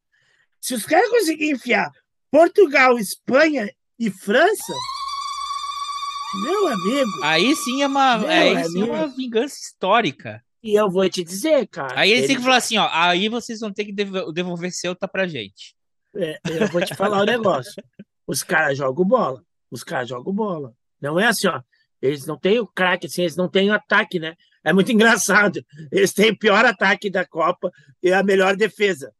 [0.60, 1.92] Se os caras conseguirem enfiar
[2.30, 4.72] Portugal, Espanha e França,
[6.42, 7.10] meu amigo.
[7.22, 10.42] Aí sim é uma, aí sim é uma vingança histórica.
[10.62, 12.00] E eu vou te dizer, cara.
[12.00, 12.28] Aí eles ele...
[12.28, 12.88] têm que falar assim, ó.
[12.90, 15.76] Aí vocês vão ter que devolver Ceuta pra gente.
[16.16, 17.74] É, eu vou te falar o um negócio.
[18.26, 19.44] Os caras jogam bola.
[19.70, 20.74] Os caras jogam bola.
[21.00, 21.60] Não é assim, ó.
[22.02, 24.34] Eles não têm o craque, assim, eles não têm o ataque, né?
[24.64, 25.64] É muito engraçado.
[25.92, 27.70] Eles têm o pior ataque da Copa
[28.02, 29.12] e a melhor defesa.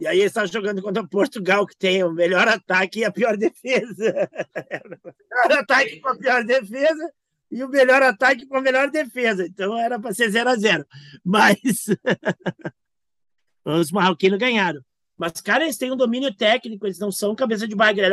[0.00, 3.36] E aí eles estão jogando contra Portugal, que tem o melhor ataque e a pior
[3.36, 4.30] defesa.
[5.50, 7.12] o ataque com a pior defesa
[7.50, 9.44] e o melhor ataque com a melhor defesa.
[9.44, 10.86] Então era para ser 0 a 0
[11.24, 11.58] Mas
[13.64, 14.80] os marroquinos ganharam.
[15.16, 18.06] Mas, cara, eles têm um domínio técnico, eles não são cabeça de bagre,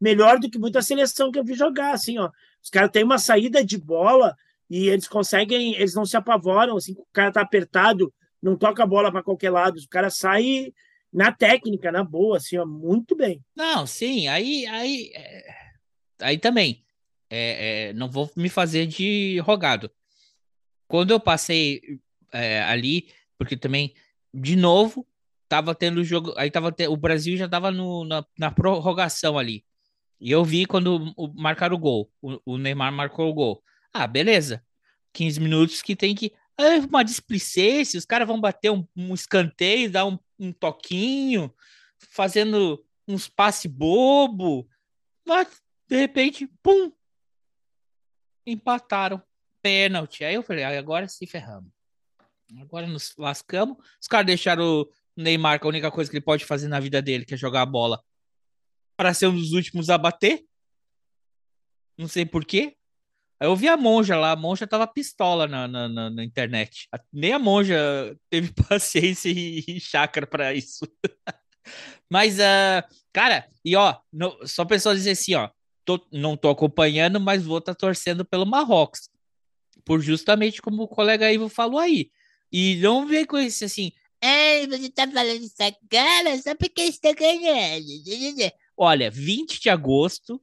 [0.00, 2.30] melhor do que muita seleção que eu vi jogar, assim, ó.
[2.60, 4.36] Os caras têm uma saída de bola
[4.68, 8.12] e eles conseguem, eles não se apavoram, assim, o cara tá apertado,
[8.42, 10.72] não toca a bola para qualquer lado, o cara sai
[11.12, 13.44] na técnica, na boa, assim, ó, muito bem.
[13.54, 15.54] Não, sim, aí, aí, é,
[16.20, 16.82] aí também,
[17.28, 19.90] é, é, não vou me fazer de rogado.
[20.88, 21.80] Quando eu passei
[22.32, 23.94] é, ali, porque também,
[24.32, 25.06] de novo,
[25.48, 29.64] tava tendo jogo, aí tava te, o Brasil já tava no, na, na, prorrogação ali.
[30.18, 33.62] E eu vi quando o, marcaram o gol, o, o Neymar marcou o gol.
[33.92, 34.64] Ah, beleza.
[35.12, 39.90] 15 minutos que tem que é uma displicência, os caras vão bater um, um escanteio,
[39.90, 41.54] dar um, um, toquinho,
[41.98, 44.68] fazendo uns passe bobo,
[45.26, 46.92] mas de repente, pum,
[48.46, 49.22] empataram,
[49.60, 50.24] pênalti.
[50.24, 51.70] Aí eu falei, agora se ferramos.
[52.60, 53.76] Agora nos lascamos.
[54.00, 57.00] Os caras deixaram o Neymar, que a única coisa que ele pode fazer na vida
[57.00, 58.02] dele, que é jogar a bola,
[58.96, 60.44] para ser um dos últimos a bater.
[61.96, 62.76] Não sei porquê.
[63.42, 66.88] Eu vi a monja lá, a monja tava pistola na, na, na, na internet.
[67.12, 67.76] Nem a monja
[68.30, 70.86] teve paciência e, e chácara para isso.
[72.08, 72.82] mas, uh,
[73.12, 75.50] cara, e ó, no, só pessoal dizer assim, ó,
[75.84, 79.10] tô, não tô acompanhando, mas vou estar tá torcendo pelo Marrocos.
[79.84, 82.10] Por justamente como o colega Ivo falou aí.
[82.52, 83.90] E não vem com esse assim,
[84.24, 87.84] é, você tá falando isso agora só porque está ganhando.
[88.76, 90.40] Olha, 20 de agosto,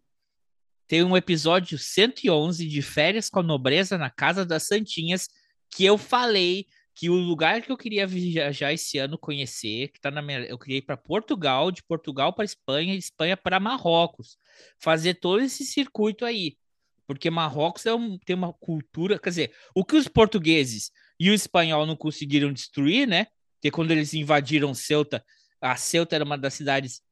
[0.90, 5.30] tem um episódio 111 de Férias com a Nobreza na Casa das Santinhas,
[5.70, 6.66] que eu falei
[6.96, 10.58] que o lugar que eu queria viajar esse ano conhecer, que tá na minha, eu
[10.58, 14.36] queria ir para Portugal, de Portugal para Espanha, Espanha para Marrocos,
[14.80, 16.58] fazer todo esse circuito aí,
[17.06, 21.36] porque Marrocos é um, tem uma cultura, quer dizer, o que os portugueses e o
[21.36, 23.28] espanhol não conseguiram destruir, né?
[23.62, 25.24] Que quando eles invadiram Ceuta,
[25.62, 27.04] a Ceuta era uma das cidades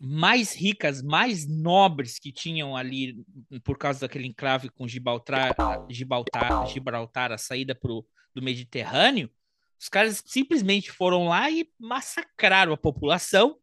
[0.00, 3.24] mais ricas, mais nobres que tinham ali
[3.64, 5.54] por causa daquele enclave com Gibraltar,
[5.88, 9.30] Gibraltar, Gibraltar a saída pro, do Mediterrâneo,
[9.80, 13.58] os caras simplesmente foram lá e massacraram a população,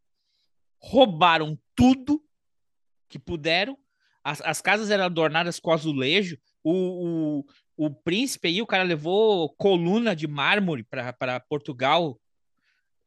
[0.80, 2.24] roubaram tudo
[3.10, 3.78] que puderam.
[4.24, 6.38] As, as casas eram adornadas com azulejo.
[6.64, 7.44] O,
[7.78, 12.20] o, o príncipe aí, o cara levou coluna de mármore para Portugal.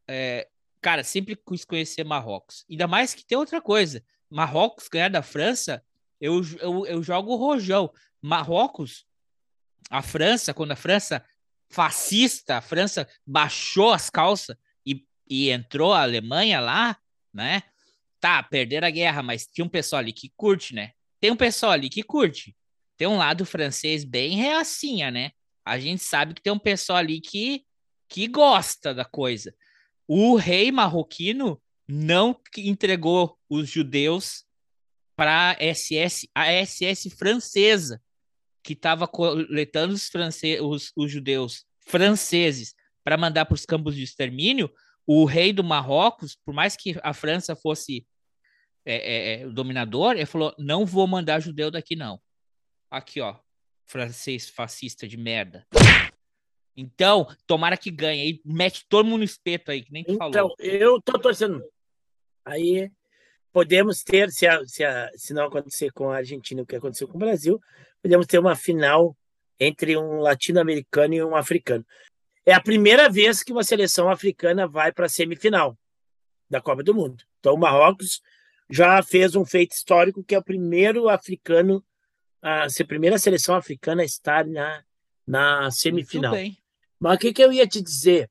[0.06, 0.46] É,
[0.80, 2.64] cara, sempre quis conhecer Marrocos.
[2.70, 4.02] Ainda mais que tem outra coisa.
[4.30, 5.82] Marrocos ganhar da França,
[6.20, 7.92] eu, eu, eu jogo rojão.
[8.20, 9.06] Marrocos,
[9.90, 11.24] a França, quando a França
[11.70, 16.96] fascista, a França baixou as calças e, e entrou a Alemanha lá,
[17.32, 17.62] né?
[18.20, 20.92] Tá, perderam a guerra, mas tinha um pessoal ali que curte, né?
[21.20, 22.56] Tem um pessoal ali que curte.
[22.96, 25.30] Tem um lado francês bem reacinha, né?
[25.64, 27.64] A gente sabe que tem um pessoal ali que,
[28.08, 29.54] que gosta da coisa.
[30.08, 34.46] O rei marroquino não entregou os judeus
[35.14, 38.00] para SS, a SS francesa,
[38.62, 44.02] que estava coletando os, france os, os judeus franceses para mandar para os campos de
[44.02, 44.70] extermínio.
[45.06, 48.06] O rei do Marrocos, por mais que a França fosse
[48.86, 52.20] é, é, é, o dominador, ele falou: não vou mandar judeu daqui, não.
[52.90, 53.36] Aqui, ó,
[53.84, 55.66] francês fascista de merda.
[56.80, 58.22] Então, tomara que ganhe.
[58.22, 60.54] Aí mete todo mundo no espeto aí, que nem tu então, falou.
[60.60, 61.60] Então, eu tô torcendo.
[62.44, 62.88] Aí
[63.52, 67.08] podemos ter, se, a, se, a, se não acontecer com a Argentina o que aconteceu
[67.08, 67.60] com o Brasil,
[68.00, 69.16] podemos ter uma final
[69.58, 71.84] entre um latino-americano e um africano.
[72.46, 75.76] É a primeira vez que uma seleção africana vai para a semifinal
[76.48, 77.24] da Copa do Mundo.
[77.40, 78.22] Então, o Marrocos
[78.70, 81.84] já fez um feito histórico que é o primeiro africano,
[82.40, 84.84] a ser a primeira seleção africana a estar na,
[85.26, 86.30] na semifinal.
[86.30, 86.67] Muito bem.
[87.00, 88.28] Mas o que, que eu ia te dizer?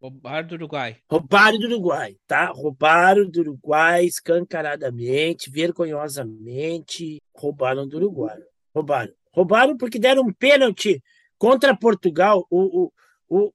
[0.00, 0.96] Roubaram do Uruguai.
[1.10, 2.46] Roubaram do Uruguai, tá?
[2.46, 7.20] Roubaram do Uruguai escancaradamente, vergonhosamente.
[7.34, 8.38] Roubaram do Uruguai.
[8.74, 9.12] Roubaram.
[9.32, 11.02] Roubaram porque deram um pênalti
[11.38, 12.46] contra Portugal.
[12.50, 12.92] O, o,
[13.28, 13.52] o,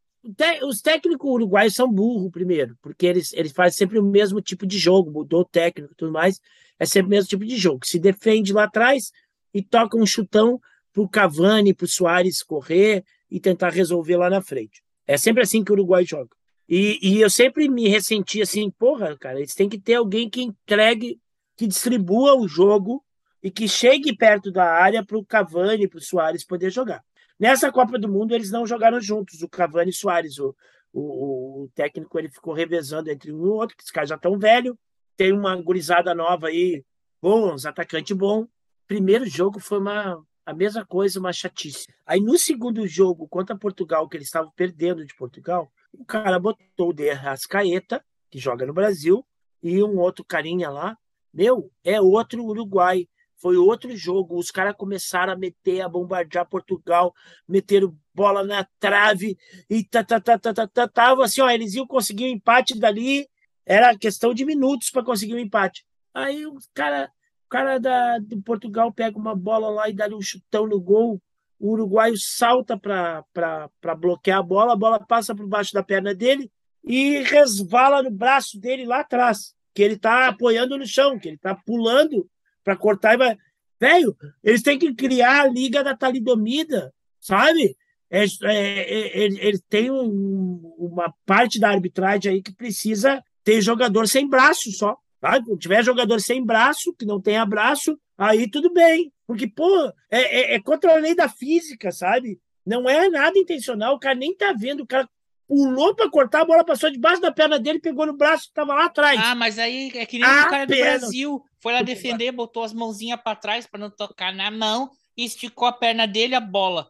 [0.68, 4.78] os técnicos uruguaios são burros, primeiro, porque eles, eles fazem sempre o mesmo tipo de
[4.78, 6.40] jogo, mudou o técnico e tudo mais.
[6.78, 7.86] É sempre o mesmo tipo de jogo.
[7.86, 9.12] Se defende lá atrás
[9.54, 10.60] e toca um chutão
[10.92, 14.84] pro Cavani, pro Soares correr e tentar resolver lá na frente.
[15.08, 16.30] É sempre assim que o Uruguai joga.
[16.68, 20.42] E, e eu sempre me ressenti assim, porra, cara, eles têm que ter alguém que
[20.42, 21.20] entregue
[21.58, 23.04] que distribua o jogo
[23.42, 27.04] e que chegue perto da área para o Cavani e para o Soares poder jogar.
[27.40, 30.38] Nessa Copa do Mundo, eles não jogaram juntos, o Cavani e Soares.
[30.38, 30.56] O,
[30.94, 34.38] o, o, técnico ele ficou revezando entre um e outro, que os caras já estão
[34.38, 34.76] velhos.
[35.18, 36.84] Tem uma gurizada nova aí,
[37.22, 38.48] bons, atacante bom.
[38.88, 41.88] Primeiro jogo foi uma, a mesma coisa, uma chatice.
[42.06, 46.90] Aí no segundo jogo contra Portugal, que eles estavam perdendo de Portugal, o cara botou
[46.90, 49.26] o De Rascaeta, que joga no Brasil,
[49.62, 50.98] e um outro carinha lá.
[51.34, 53.08] Meu, é outro Uruguai.
[53.38, 54.38] Foi outro jogo.
[54.38, 57.14] Os caras começaram a meter, a bombardear Portugal,
[57.48, 59.38] meteram bola na trave
[59.70, 62.78] e tá, tá, tá, tá, tá, tá, tava assim, ó, eles iam conseguir um empate
[62.78, 63.28] dali,
[63.66, 65.86] era questão de minutos para conseguir o um empate.
[66.14, 67.10] Aí o cara,
[67.52, 71.22] cara da, do Portugal pega uma bola lá e dá um chutão no gol.
[71.60, 76.50] O uruguaio salta para bloquear a bola, a bola passa por baixo da perna dele
[76.84, 81.38] e resvala no braço dele lá atrás, que ele tá apoiando no chão, que ele
[81.38, 82.28] tá pulando
[82.64, 83.38] para cortar e vai.
[83.80, 87.76] Velho, eles têm que criar a liga da talidomida, sabe?
[88.10, 93.62] É, é, é, ele, ele tem um, uma parte da arbitragem aí que precisa ter
[93.62, 94.98] jogador sem braço só.
[95.22, 95.42] Tá?
[95.42, 99.14] Se tiver jogador sem braço, que não tenha braço, aí tudo bem.
[99.26, 102.38] Porque, pô, é, é, é contra a lei da física, sabe?
[102.66, 105.08] Não é nada intencional, o cara nem tá vendo, o cara
[105.48, 108.74] pulou para cortar, a bola passou debaixo da perna dele, pegou no braço que estava
[108.74, 109.20] lá atrás.
[109.24, 111.00] Ah, mas aí é que nem ah, o cara do perna.
[111.00, 111.44] Brasil.
[111.60, 115.72] Foi lá defender, botou as mãozinhas para trás para não tocar na mão, esticou a
[115.72, 116.90] perna dele, a bola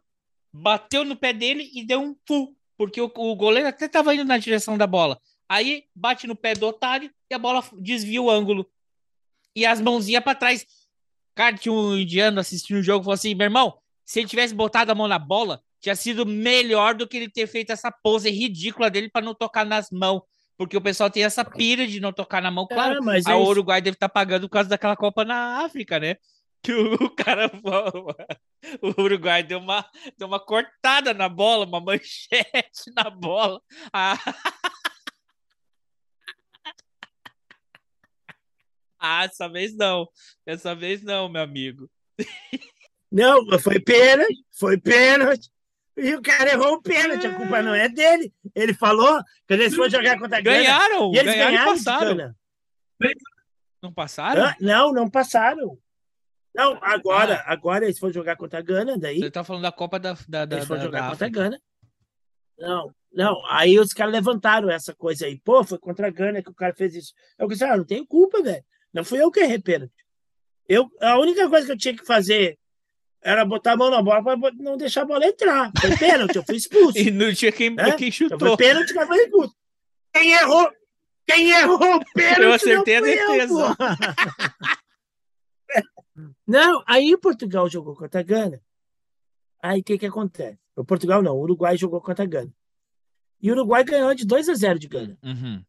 [0.51, 4.25] bateu no pé dele e deu um pull, porque o, o goleiro até estava indo
[4.25, 5.19] na direção da bola.
[5.51, 8.65] Aí bate no pé do otário e a bola desvia o ângulo.
[9.53, 10.65] E as mãozinhas para trás.
[11.35, 14.55] Cara, tinha um indiano assistindo o jogo e falou assim: meu irmão, se ele tivesse
[14.55, 18.29] botado a mão na bola, tinha sido melhor do que ele ter feito essa pose
[18.29, 20.21] ridícula dele para não tocar nas mãos.
[20.55, 22.95] Porque o pessoal tem essa pira de não tocar na mão, é, claro.
[22.99, 25.99] É, mas a é Uruguai deve estar tá pagando por causa daquela Copa na África,
[25.99, 26.15] né?
[26.63, 27.51] Que o cara.
[28.79, 29.83] O Uruguai deu uma,
[30.15, 33.59] deu uma cortada na bola, uma manchete na bola.
[33.91, 34.15] Ah,
[39.01, 40.07] ah essa vez não.
[40.45, 41.89] Dessa vez não, meu amigo.
[43.11, 45.49] Não, foi pênalti, foi pênalti.
[45.97, 48.33] E o cara errou o pênalti, a culpa não é dele.
[48.55, 50.57] Ele falou que eles foram jogar contra a Gana.
[50.57, 52.35] Ganharam, e eles ganharam, ganharam passaram.
[53.81, 54.45] Não passaram?
[54.45, 55.77] Ah, não, não passaram.
[56.55, 57.51] Não, agora, ah.
[57.51, 59.19] agora eles foram jogar contra a Gana, daí.
[59.19, 60.15] Você tá falando da Copa da.
[60.27, 61.61] da, da eles foram da, jogar da contra a Gana.
[62.57, 65.37] Não, não, aí os caras levantaram essa coisa aí.
[65.39, 67.13] Pô, foi contra a Gana que o cara fez isso.
[67.37, 68.63] Eu disse, ah, não tenho culpa, velho.
[68.93, 69.93] Não fui eu que errei pênalti.
[70.67, 72.57] Eu, a única coisa que eu tinha que fazer
[73.21, 75.71] era botar a mão na bola para não deixar a bola entrar.
[75.79, 76.97] Foi pênalti, eu fui expulso.
[76.97, 77.91] e não tinha quem, é?
[77.95, 78.35] quem chutou.
[78.35, 79.55] Então foi pênalti, que foi expulso.
[80.13, 80.71] Quem errou?
[81.25, 82.41] Quem errou o pênalti?
[82.41, 83.75] Eu acertei a defesa.
[85.75, 88.61] Eu, não, aí Portugal jogou contra a Gana.
[89.61, 90.59] Aí o que, que acontece?
[90.75, 92.53] O Portugal não, o Uruguai jogou contra a Gana.
[93.41, 95.17] E o Uruguai ganhou de 2 a 0 de Gana.
[95.23, 95.63] Uhum.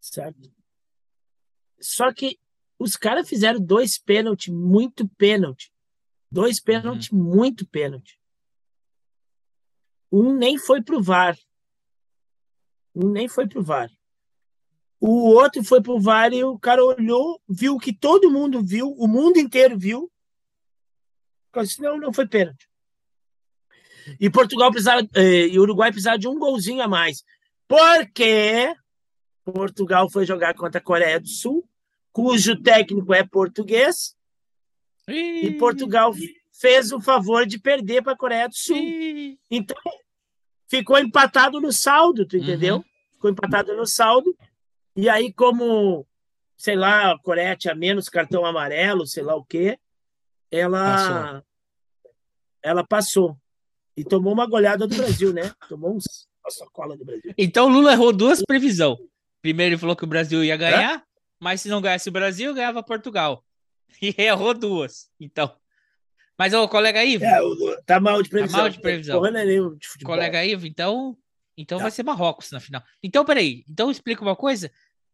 [0.00, 0.50] Certo?
[1.80, 2.38] Só que
[2.78, 5.72] os caras fizeram dois pênaltis, muito pênalti.
[6.30, 7.18] Dois pênaltis, uhum.
[7.18, 8.18] muito pênalti.
[10.12, 11.38] Um nem foi pro VAR.
[12.94, 13.90] Um nem foi pro VAR.
[15.00, 19.06] O outro foi pro VAR e o cara olhou, viu que todo mundo viu, o
[19.06, 20.10] mundo inteiro viu.
[21.54, 22.68] Disse, não, não foi pênalti.
[24.20, 27.24] E Portugal precisava, eh, e Uruguai precisava de um golzinho a mais.
[27.66, 28.74] Porque
[29.52, 31.68] Portugal foi jogar contra a Coreia do Sul,
[32.12, 34.16] cujo técnico é português,
[35.08, 36.12] e Portugal
[36.50, 38.76] fez o favor de perder para a Coreia do Sul.
[39.50, 39.76] Então,
[40.68, 42.76] ficou empatado no saldo, tu entendeu?
[42.76, 42.84] Uhum.
[43.12, 44.36] Ficou empatado no saldo.
[44.96, 46.04] E aí, como,
[46.56, 49.78] sei lá, a Coreia tinha menos cartão amarelo, sei lá o quê,
[50.50, 51.42] ela passou.
[52.62, 53.38] ela passou.
[53.96, 55.52] E tomou uma goleada do Brasil, né?
[55.68, 57.32] Tomou uns, uma sacola do Brasil.
[57.38, 58.98] Então, Lula errou duas previsões.
[59.46, 61.02] Primeiro, ele falou que o Brasil ia ganhar, é?
[61.38, 63.44] mas se não ganhasse o Brasil, ganhava Portugal.
[64.02, 65.08] E errou duas.
[65.20, 65.56] Então.
[66.36, 67.24] Mas o colega Ivo.
[67.24, 67.38] É,
[67.86, 68.56] tá mal de previsão.
[68.56, 69.22] Tá mal de previsão.
[69.22, 71.16] Tá de colega Ivo, então.
[71.56, 71.82] Então tá.
[71.82, 72.82] vai ser Marrocos na final.
[73.00, 73.64] Então, peraí.
[73.70, 74.68] Então explica uma coisa.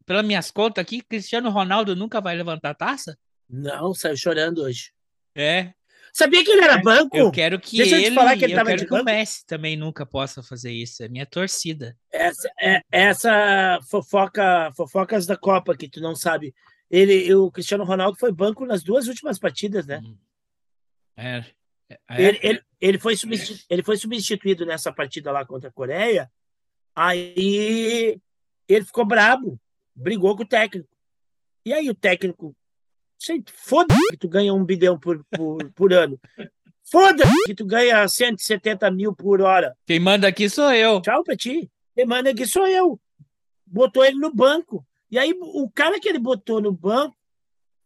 [0.06, 3.18] Pelas minhas contas aqui, Cristiano Ronaldo nunca vai levantar a taça?
[3.46, 4.92] Não, saiu chorando hoje.
[5.34, 5.74] É.
[6.12, 7.16] Sabia que ele era banco?
[7.16, 9.46] Eu quero que Deixa ele, eu, te falar que ele eu quero que o Messi
[9.46, 11.02] também nunca possa fazer isso.
[11.02, 11.96] É minha torcida.
[12.12, 16.54] Essa, é, essa fofoca, fofocas da Copa que tu não sabe.
[16.90, 20.00] Ele, o Cristiano Ronaldo foi banco nas duas últimas partidas, né?
[20.04, 20.18] Hum.
[21.16, 21.44] É.
[21.88, 21.98] é.
[22.22, 26.30] Ele, ele, ele, foi substitu, ele foi substituído nessa partida lá contra a Coreia.
[26.94, 28.20] Aí
[28.68, 29.58] ele ficou brabo,
[29.94, 30.88] brigou com o técnico.
[31.64, 32.54] E aí o técnico,
[33.52, 36.18] foda que tu ganha um bilhão por, por, por ano.
[36.84, 39.74] Foda que tu ganha 170 mil por hora.
[39.86, 41.00] Quem manda aqui sou eu.
[41.00, 41.70] Tchau pra ti.
[41.94, 43.00] Quem manda aqui sou eu.
[43.66, 44.84] Botou ele no banco.
[45.10, 47.16] E aí o cara que ele botou no banco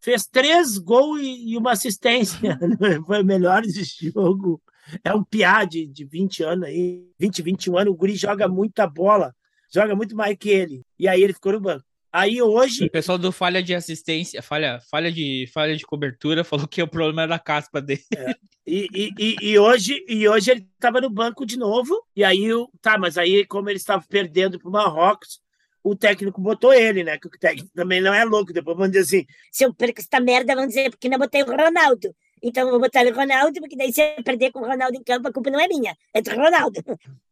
[0.00, 2.58] fez três gols e, uma assistência.
[3.06, 4.62] Foi o melhor desse jogo.
[5.02, 7.92] É um piá de, de 20 anos aí, 20, 21 anos.
[7.92, 9.34] O Guri joga muita bola,
[9.72, 10.86] joga muito mais que ele.
[10.96, 11.84] E aí ele ficou no banco.
[12.16, 12.86] Aí hoje.
[12.86, 16.88] O pessoal do falha de assistência, falha, falha, de, falha de cobertura, falou que o
[16.88, 18.00] problema era a caspa dele.
[18.16, 18.34] É.
[18.66, 21.94] E, e, e, e, hoje, e hoje ele estava no banco de novo.
[22.16, 22.48] E aí,
[22.80, 25.40] tá, mas aí, como ele estava perdendo para o Marrocos,
[25.84, 27.18] o técnico botou ele, né?
[27.18, 28.50] Que o técnico também não é louco.
[28.50, 31.46] Depois vão dizer assim: se eu perco essa merda, vão dizer porque não botei o
[31.46, 32.16] Ronaldo.
[32.42, 35.02] Então eu vou botar o Ronaldo, porque daí se eu perder com o Ronaldo em
[35.02, 36.80] campo, a culpa não é minha, é do Ronaldo.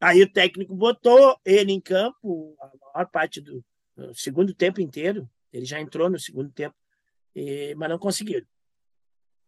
[0.01, 3.64] Aí o técnico botou ele em campo a maior parte do
[4.14, 5.28] segundo tempo inteiro.
[5.53, 6.74] Ele já entrou no segundo tempo,
[7.34, 8.47] e, mas não conseguiram.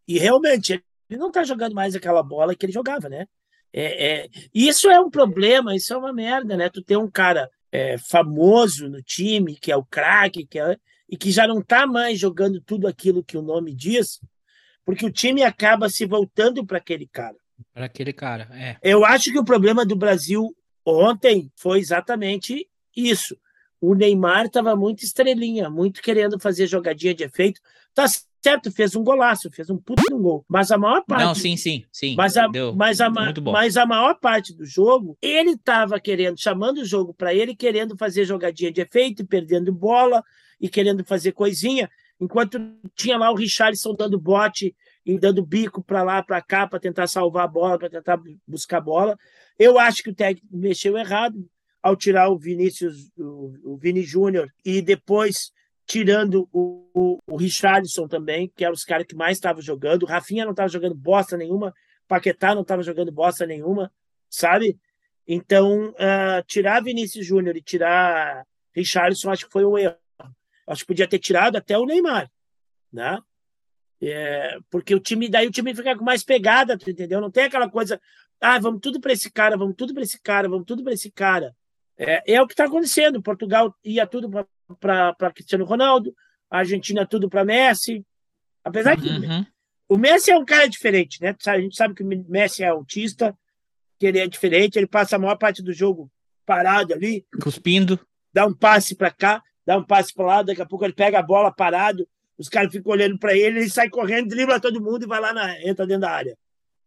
[0.06, 3.26] E realmente, ele não está jogando mais aquela bola que ele jogava, né?
[3.72, 6.70] É, é, isso é um problema, isso é uma merda, né?
[6.70, 10.78] Tu ter um cara é, famoso no time, que é o craque, que é,
[11.08, 14.20] e que já não está mais jogando tudo aquilo que o nome diz,
[14.84, 17.36] porque o time acaba se voltando para aquele cara.
[17.72, 18.76] Para aquele cara, é.
[18.82, 23.36] Eu acho que o problema do Brasil ontem foi exatamente isso.
[23.80, 27.60] O Neymar estava muito estrelinha, muito querendo fazer jogadinha de efeito.
[27.94, 28.06] Tá
[28.42, 30.44] certo, fez um golaço, fez um puto gol.
[30.48, 31.24] Mas a maior parte.
[31.24, 32.14] Não, sim, sim, sim.
[32.16, 36.84] Mas a, mas a, mas a maior parte do jogo, ele estava querendo, chamando o
[36.84, 40.22] jogo para ele, querendo fazer jogadinha de efeito, perdendo bola
[40.60, 42.58] e querendo fazer coisinha, enquanto
[42.94, 44.74] tinha lá o Richarlison dando bote
[45.04, 48.78] e dando bico para lá, para cá, para tentar salvar a bola, para tentar buscar
[48.78, 49.18] a bola.
[49.58, 51.46] Eu acho que o técnico mexeu errado
[51.86, 55.52] ao tirar o Vinícius, o, o Vini Júnior, e depois
[55.86, 60.02] tirando o, o, o também, que eram os caras que mais estavam jogando.
[60.02, 61.72] O Rafinha não estava jogando bosta nenhuma,
[62.08, 63.92] Paquetá não estava jogando bosta nenhuma,
[64.28, 64.76] sabe?
[65.28, 69.94] Então, uh, tirar Vinícius Júnior e tirar Richarlison, acho que foi um erro.
[70.66, 72.28] Acho que podia ter tirado até o Neymar,
[72.92, 73.20] né?
[74.02, 77.20] É, porque o time, daí o time fica com mais pegada, entendeu?
[77.20, 78.00] Não tem aquela coisa,
[78.40, 81.12] ah, vamos tudo para esse cara, vamos tudo para esse cara, vamos tudo para esse
[81.12, 81.54] cara.
[81.98, 83.22] É, é o que está acontecendo.
[83.22, 84.30] Portugal ia tudo
[84.78, 86.14] para Cristiano Ronaldo,
[86.50, 88.04] a Argentina tudo para Messi.
[88.62, 89.46] Apesar que uhum.
[89.88, 91.34] o Messi é um cara diferente, né?
[91.46, 93.36] A gente sabe que o Messi é autista,
[93.98, 96.10] que ele é diferente, ele passa a maior parte do jogo
[96.44, 97.98] parado ali, cuspindo,
[98.32, 101.18] dá um passe para cá, dá um passe para lá, daqui a pouco ele pega
[101.18, 102.06] a bola parado,
[102.38, 105.32] os caras ficam olhando para ele, ele sai correndo, dribla todo mundo e vai lá
[105.32, 106.38] na entra dentro da área.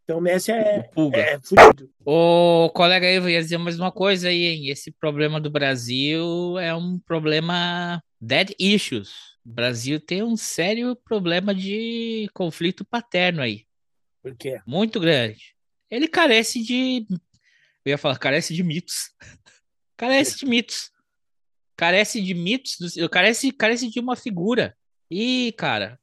[0.10, 1.88] Então o Messi é, é fudido.
[2.04, 4.68] O colega aí ia dizer mais uma coisa aí, hein?
[4.70, 9.12] Esse problema do Brasil é um problema dead issues.
[9.46, 13.68] O Brasil tem um sério problema de conflito paterno aí.
[14.24, 14.60] Por quê?
[14.66, 15.54] Muito grande.
[15.92, 17.06] Ele carece de.
[17.86, 19.12] Eu ia falar, carece de mitos.
[19.96, 20.90] carece de mitos.
[21.78, 22.78] Carece de mitos.
[23.12, 24.76] Carece, carece de uma figura.
[25.08, 26.00] E, cara,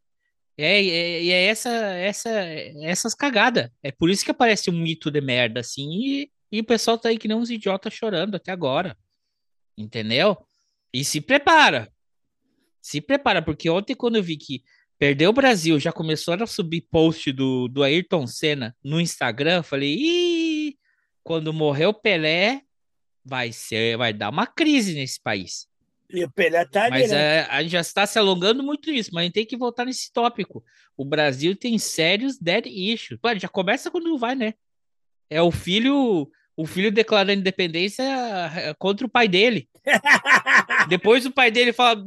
[0.58, 3.70] é, é, é essa, essa, essas cagadas.
[3.82, 7.08] É por isso que aparece um mito de merda, assim, e, e o pessoal tá
[7.08, 8.96] aí que nem uns idiotas chorando até agora.
[9.76, 10.36] Entendeu?
[10.92, 11.92] E se prepara.
[12.80, 14.62] Se prepara, porque ontem, quando eu vi que
[14.98, 19.94] perdeu o Brasil, já começou a subir post do, do Ayrton Senna no Instagram, falei,
[19.94, 20.78] ih,
[21.22, 22.62] quando morreu o Pelé,
[23.24, 25.66] vai ser, vai dar uma crise nesse país.
[26.12, 27.38] E o Pelé tá ali, Mas né?
[27.38, 29.84] é, a gente já está se alongando muito nisso, mas a gente tem que voltar
[29.84, 30.64] nesse tópico.
[30.96, 33.18] O Brasil tem sérios dead issues.
[33.20, 34.54] Pô, já começa quando vai, né?
[35.28, 39.68] É o filho, o filho declarando independência é, contra o pai dele.
[40.88, 42.00] Depois o pai dele fala: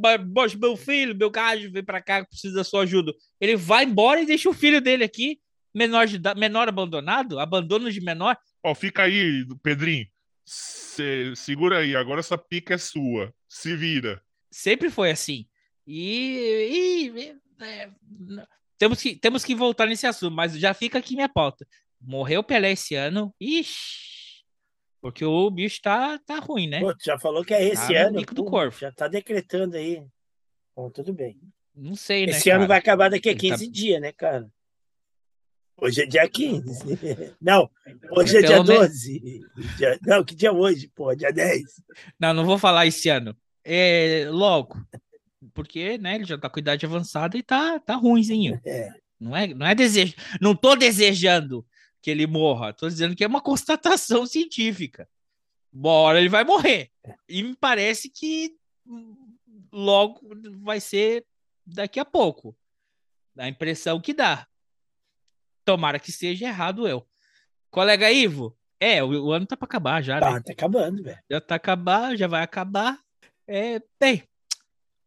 [0.60, 3.14] meu filho, meu gajo, vem pra cá, precisa da sua ajuda.
[3.40, 5.40] Ele vai embora e deixa o filho dele aqui,
[5.74, 8.38] menor, de, menor abandonado, abandono de menor.
[8.64, 10.08] Ó, fica aí, Pedrinho.
[10.52, 13.32] Cê, segura aí, agora essa pica é sua.
[13.48, 14.20] Se vira.
[14.50, 15.48] Sempre foi assim.
[15.86, 17.88] E, e é,
[18.76, 21.68] temos, que, temos que voltar nesse assunto, mas já fica aqui minha pauta.
[22.02, 23.32] Morreu Pelé esse ano.
[23.40, 24.44] Ixi.
[25.00, 26.80] Porque o bicho tá, tá ruim, né?
[26.80, 28.20] Pô, já falou que é esse tá ano.
[28.20, 28.76] do corpo.
[28.80, 30.04] Já tá decretando aí.
[30.76, 31.40] Bom, tudo bem.
[31.76, 32.32] Não sei, né?
[32.32, 33.72] Esse ano vai acabar daqui a 15 tá...
[33.72, 34.50] dias, né, cara?
[35.82, 37.36] Hoje é dia 15.
[37.42, 37.70] Não,
[38.12, 39.42] hoje é dia 12.
[39.78, 40.00] Dia...
[40.06, 41.14] Não, que dia é hoje, pô?
[41.16, 41.64] Dia 10.
[42.20, 43.36] Não, não vou falar esse ano.
[43.64, 44.78] É logo.
[45.54, 48.60] Porque, né, ele já tá com idade avançada e tá, tá ruimzinho.
[48.66, 48.94] É.
[49.20, 50.16] Não é, não é desejo.
[50.42, 51.66] Não tô desejando
[52.02, 52.74] que ele morra.
[52.74, 55.08] Tô dizendo que é uma constatação científica.
[55.72, 56.90] Bora, ele vai morrer.
[57.28, 58.56] E me parece que
[59.72, 60.20] logo
[60.62, 61.26] vai ser
[61.66, 62.56] daqui a pouco.
[63.36, 64.48] Dá a impressão que dá.
[65.70, 67.06] Tomara que seja errado eu.
[67.70, 70.42] Colega Ivo, é, o, o ano tá para acabar já, Tá, né?
[70.44, 71.20] tá acabando, velho.
[71.30, 72.98] Já tá acabar, já vai acabar.
[73.48, 74.24] É, bem,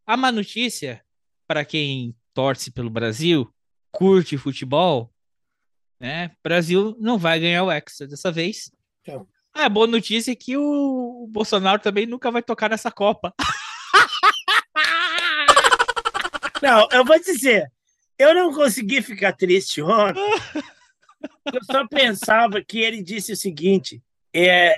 [0.06, 1.04] a má notícia
[1.48, 3.52] para quem torce pelo Brasil,
[3.90, 5.12] curte futebol,
[5.98, 6.30] né?
[6.44, 8.70] Brasil não vai ganhar o Hexa dessa vez.
[9.00, 9.26] Então.
[9.52, 13.34] A boa notícia é que o, o Bolsonaro também nunca vai tocar nessa Copa.
[16.62, 17.68] Não, eu vou dizer,
[18.22, 20.22] eu não consegui ficar triste ontem.
[21.52, 24.02] Eu só pensava que ele disse o seguinte:
[24.34, 24.76] é,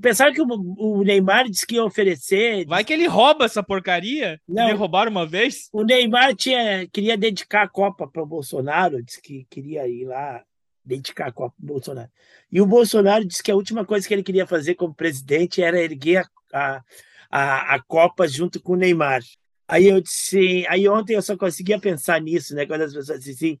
[0.00, 2.66] pensava que o, o Neymar disse que ia oferecer.
[2.66, 4.40] Vai que ele rouba essa porcaria?
[4.48, 4.68] Não.
[4.68, 5.68] Ele roubaram uma vez?
[5.72, 10.42] O Neymar tinha, queria dedicar a Copa para o Bolsonaro, disse que queria ir lá
[10.84, 12.10] dedicar a Copa para o Bolsonaro.
[12.50, 15.80] E o Bolsonaro disse que a última coisa que ele queria fazer como presidente era
[15.80, 16.82] erguer a,
[17.30, 19.22] a, a Copa junto com o Neymar.
[19.66, 22.66] Aí eu disse, aí ontem eu só conseguia pensar nisso, né?
[22.66, 23.60] Quando as pessoas dizem assim,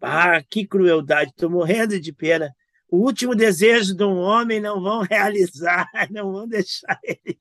[0.00, 2.54] ah, que crueldade, estou morrendo de pena.
[2.90, 7.38] O último desejo de um homem não vão realizar, não vão deixar ele.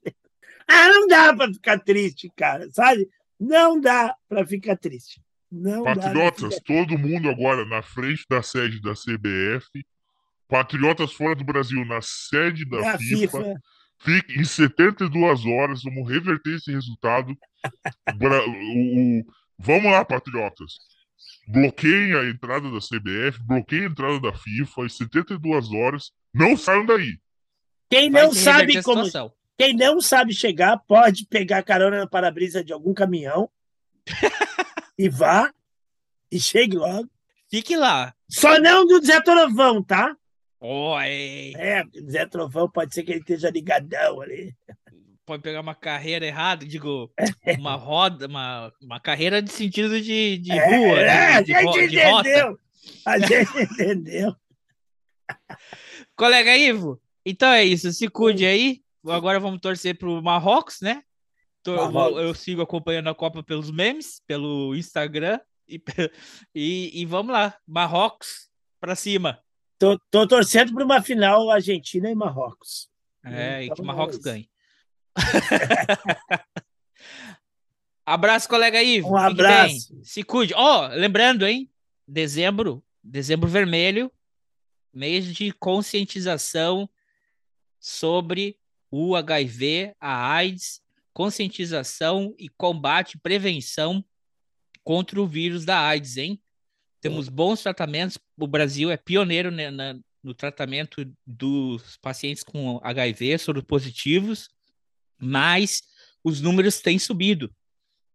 [0.68, 3.08] Ah, não dá para ficar triste, cara, sabe?
[3.40, 5.22] Não dá para ficar triste.
[5.50, 9.86] Não Patriotas, todo mundo agora na frente da sede da CBF.
[10.48, 13.38] Patriotas fora do Brasil na sede da É a FIFA.
[13.38, 13.62] FIFA.
[14.00, 17.36] Fique em 72 horas, vamos reverter esse resultado.
[18.14, 19.26] O- o-
[19.60, 20.74] Vamos lá, Patriotas.
[21.48, 26.12] Bloqueiem a entrada da CBF, bloqueiem a entrada da FIFA em 72 horas.
[26.34, 27.18] Não saiam daí.
[27.90, 29.04] Quem não que sabe como,
[29.58, 33.50] quem não sabe chegar pode pegar carona na para-brisa de algum caminhão
[34.98, 35.52] e vá
[36.32, 37.10] e chegue logo.
[37.50, 38.14] Fique lá.
[38.30, 40.16] Só não do Zé Trovão, tá?
[40.60, 41.54] Oi.
[41.56, 44.56] É, o Zé Trovão pode ser que ele esteja ligadão ali.
[45.26, 47.12] Pode pegar uma carreira errada, digo,
[47.60, 51.28] uma roda, uma, uma carreira de sentido de, de É, rua, é, né?
[51.34, 52.30] a de, ro- gente de rota.
[52.30, 52.60] entendeu.
[53.06, 54.36] A gente entendeu.
[56.16, 57.92] Colega Ivo, então é isso.
[57.92, 58.82] Se cuide aí.
[59.06, 61.02] Agora vamos torcer pro Marrocos, né?
[61.64, 62.22] Tô- eu, Marrocos.
[62.22, 65.40] eu sigo acompanhando a Copa pelos memes, pelo Instagram.
[65.68, 65.82] E,
[66.56, 68.50] e, e vamos lá, Marrocos
[68.80, 69.40] pra cima.
[69.78, 72.90] Tô, tô torcendo para uma final Argentina e Marrocos.
[73.24, 74.24] É, e Então que é Marrocos isso.
[74.24, 74.50] ganhe.
[78.06, 79.10] Abraço, colega Ivo.
[79.10, 80.00] Um abraço.
[80.02, 80.54] Se cuide.
[80.56, 81.70] Ó, lembrando, hein?
[82.08, 84.10] Dezembro, dezembro vermelho,
[84.94, 86.90] mês de conscientização
[87.80, 88.58] sobre
[88.90, 90.82] o HIV, a AIDS,
[91.14, 94.04] conscientização e combate, prevenção
[94.86, 96.42] contra o vírus da AIDS, hein?
[97.02, 98.18] Temos bons tratamentos.
[98.38, 104.50] O Brasil é pioneiro né, na- no tratamento dos pacientes com HIV, soropositivos,
[105.18, 105.82] mas
[106.24, 107.54] os números têm subido.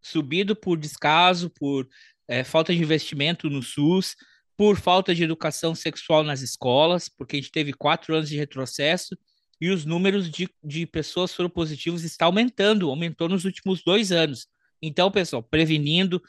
[0.03, 1.89] Subido por descaso, por
[2.29, 4.17] eh, falta de investimento no SUS,
[4.57, 9.17] por falta de educação sexual nas escolas, porque a gente teve quatro anos de retrocesso
[9.61, 14.49] e os números de, de pessoas soropositivas está aumentando, aumentou nos últimos dois anos.
[14.83, 16.21] Então, pessoal, prevenindo,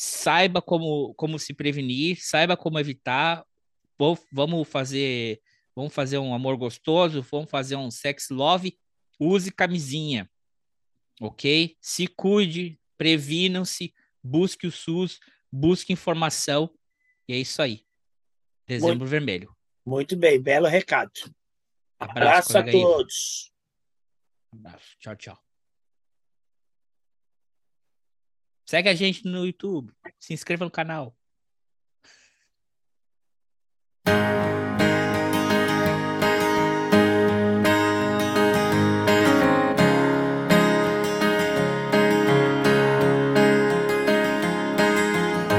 [0.00, 3.44] saiba como, como se prevenir, saiba como evitar.
[4.32, 5.42] Vamos fazer,
[5.76, 8.78] vamos fazer um amor gostoso, vamos fazer um sex love.
[9.18, 10.30] Use camisinha,
[11.20, 11.76] ok?
[11.82, 13.92] Se cuide, previnam-se,
[14.24, 15.20] busque o SUS,
[15.52, 16.74] busque informação.
[17.28, 17.84] E é isso aí.
[18.66, 19.54] Dezembro Vermelho.
[19.84, 21.12] Muito bem, belo recado.
[21.98, 23.52] Abraço, Abraço a todos.
[24.50, 24.96] Abraço.
[24.98, 25.49] Tchau, tchau.
[28.70, 29.90] Segue a gente no YouTube.
[30.20, 31.12] Se inscreva no canal.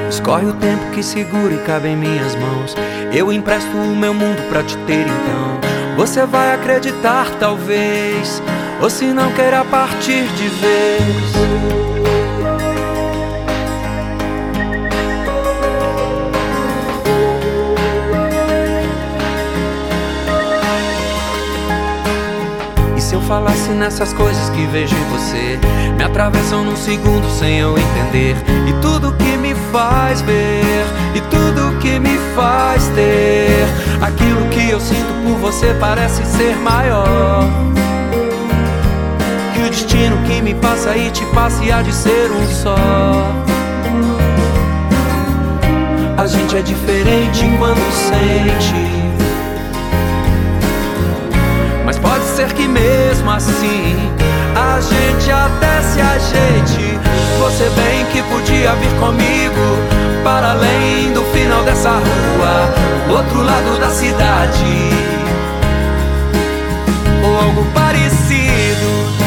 [0.09, 2.75] Escorre o tempo que segura e cabe em minhas mãos.
[3.13, 5.97] Eu empresto o meu mundo pra te ter então.
[5.97, 8.41] Você vai acreditar, talvez.
[8.81, 12.00] Ou se não queira partir de vez.
[23.31, 25.57] Falasse nessas coisas que vejo em você?
[25.95, 28.35] Me atravessam num segundo sem eu entender.
[28.67, 30.83] E tudo que me faz ver,
[31.15, 33.65] e tudo que me faz ter.
[34.01, 37.45] Aquilo que eu sinto por você parece ser maior.
[39.53, 42.75] Que o destino que me passa e te passa e há de ser um só.
[46.17, 49.10] A gente é diferente quando sente.
[52.01, 54.11] Pode ser que mesmo assim
[54.55, 56.99] A gente até se ajeite.
[57.39, 63.89] Você bem que podia vir comigo para além do final dessa rua, outro lado da
[63.89, 64.89] cidade.
[67.23, 69.20] Ou algo parecido.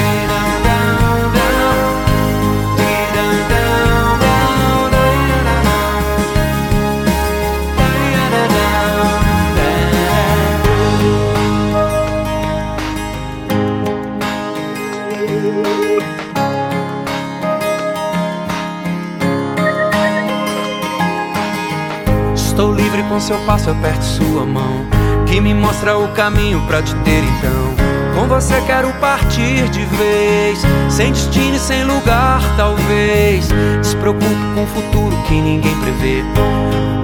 [23.14, 24.84] Com seu passo aperte sua mão,
[25.24, 27.74] que me mostra o caminho para te ter então.
[28.12, 33.48] Com você quero partir de vez, sem destino e sem lugar, talvez.
[33.80, 36.24] Despreocupe com o futuro que ninguém prevê.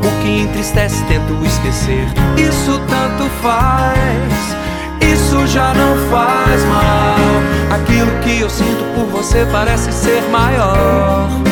[0.05, 2.07] O que entristece tento esquecer.
[2.37, 4.57] Isso tanto faz,
[5.01, 7.77] isso já não faz mal.
[7.81, 11.50] Aquilo que eu sinto por você parece ser maior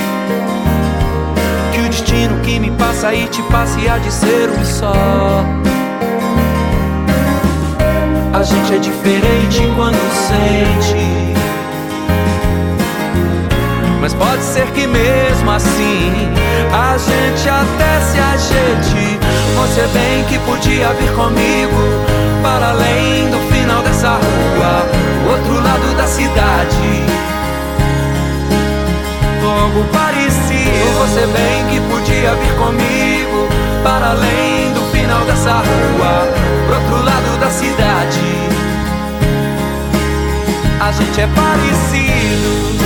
[2.19, 4.93] destino que me passa e te passa e há de ser um só.
[8.33, 11.35] A gente é diferente quando sente.
[14.01, 16.13] Mas pode ser que mesmo assim
[16.73, 19.19] a gente até se ajeite.
[19.57, 21.77] Você bem que podia vir comigo
[22.43, 27.18] para além do final dessa rua, outro lado da cidade
[29.59, 30.39] algo parecido.
[31.01, 33.49] Você bem que podia vir comigo
[33.83, 36.29] para além do final dessa rua,
[36.67, 38.21] pro outro lado da cidade.
[40.81, 42.79] A gente é parecido.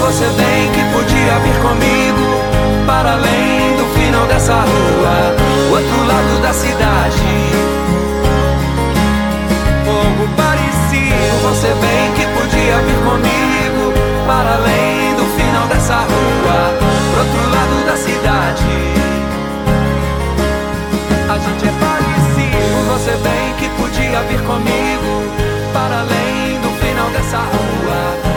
[0.00, 3.73] Você bem que podia vir comigo para além
[4.34, 5.36] dessa rua,
[5.68, 7.22] o outro lado da cidade.
[9.84, 13.92] Como parecia, você bem que podia vir comigo
[14.26, 16.74] para além do final dessa rua,
[17.12, 18.64] pro outro lado da cidade.
[21.30, 25.22] A gente é parecido, você bem que podia vir comigo
[25.72, 28.33] para além do final dessa rua.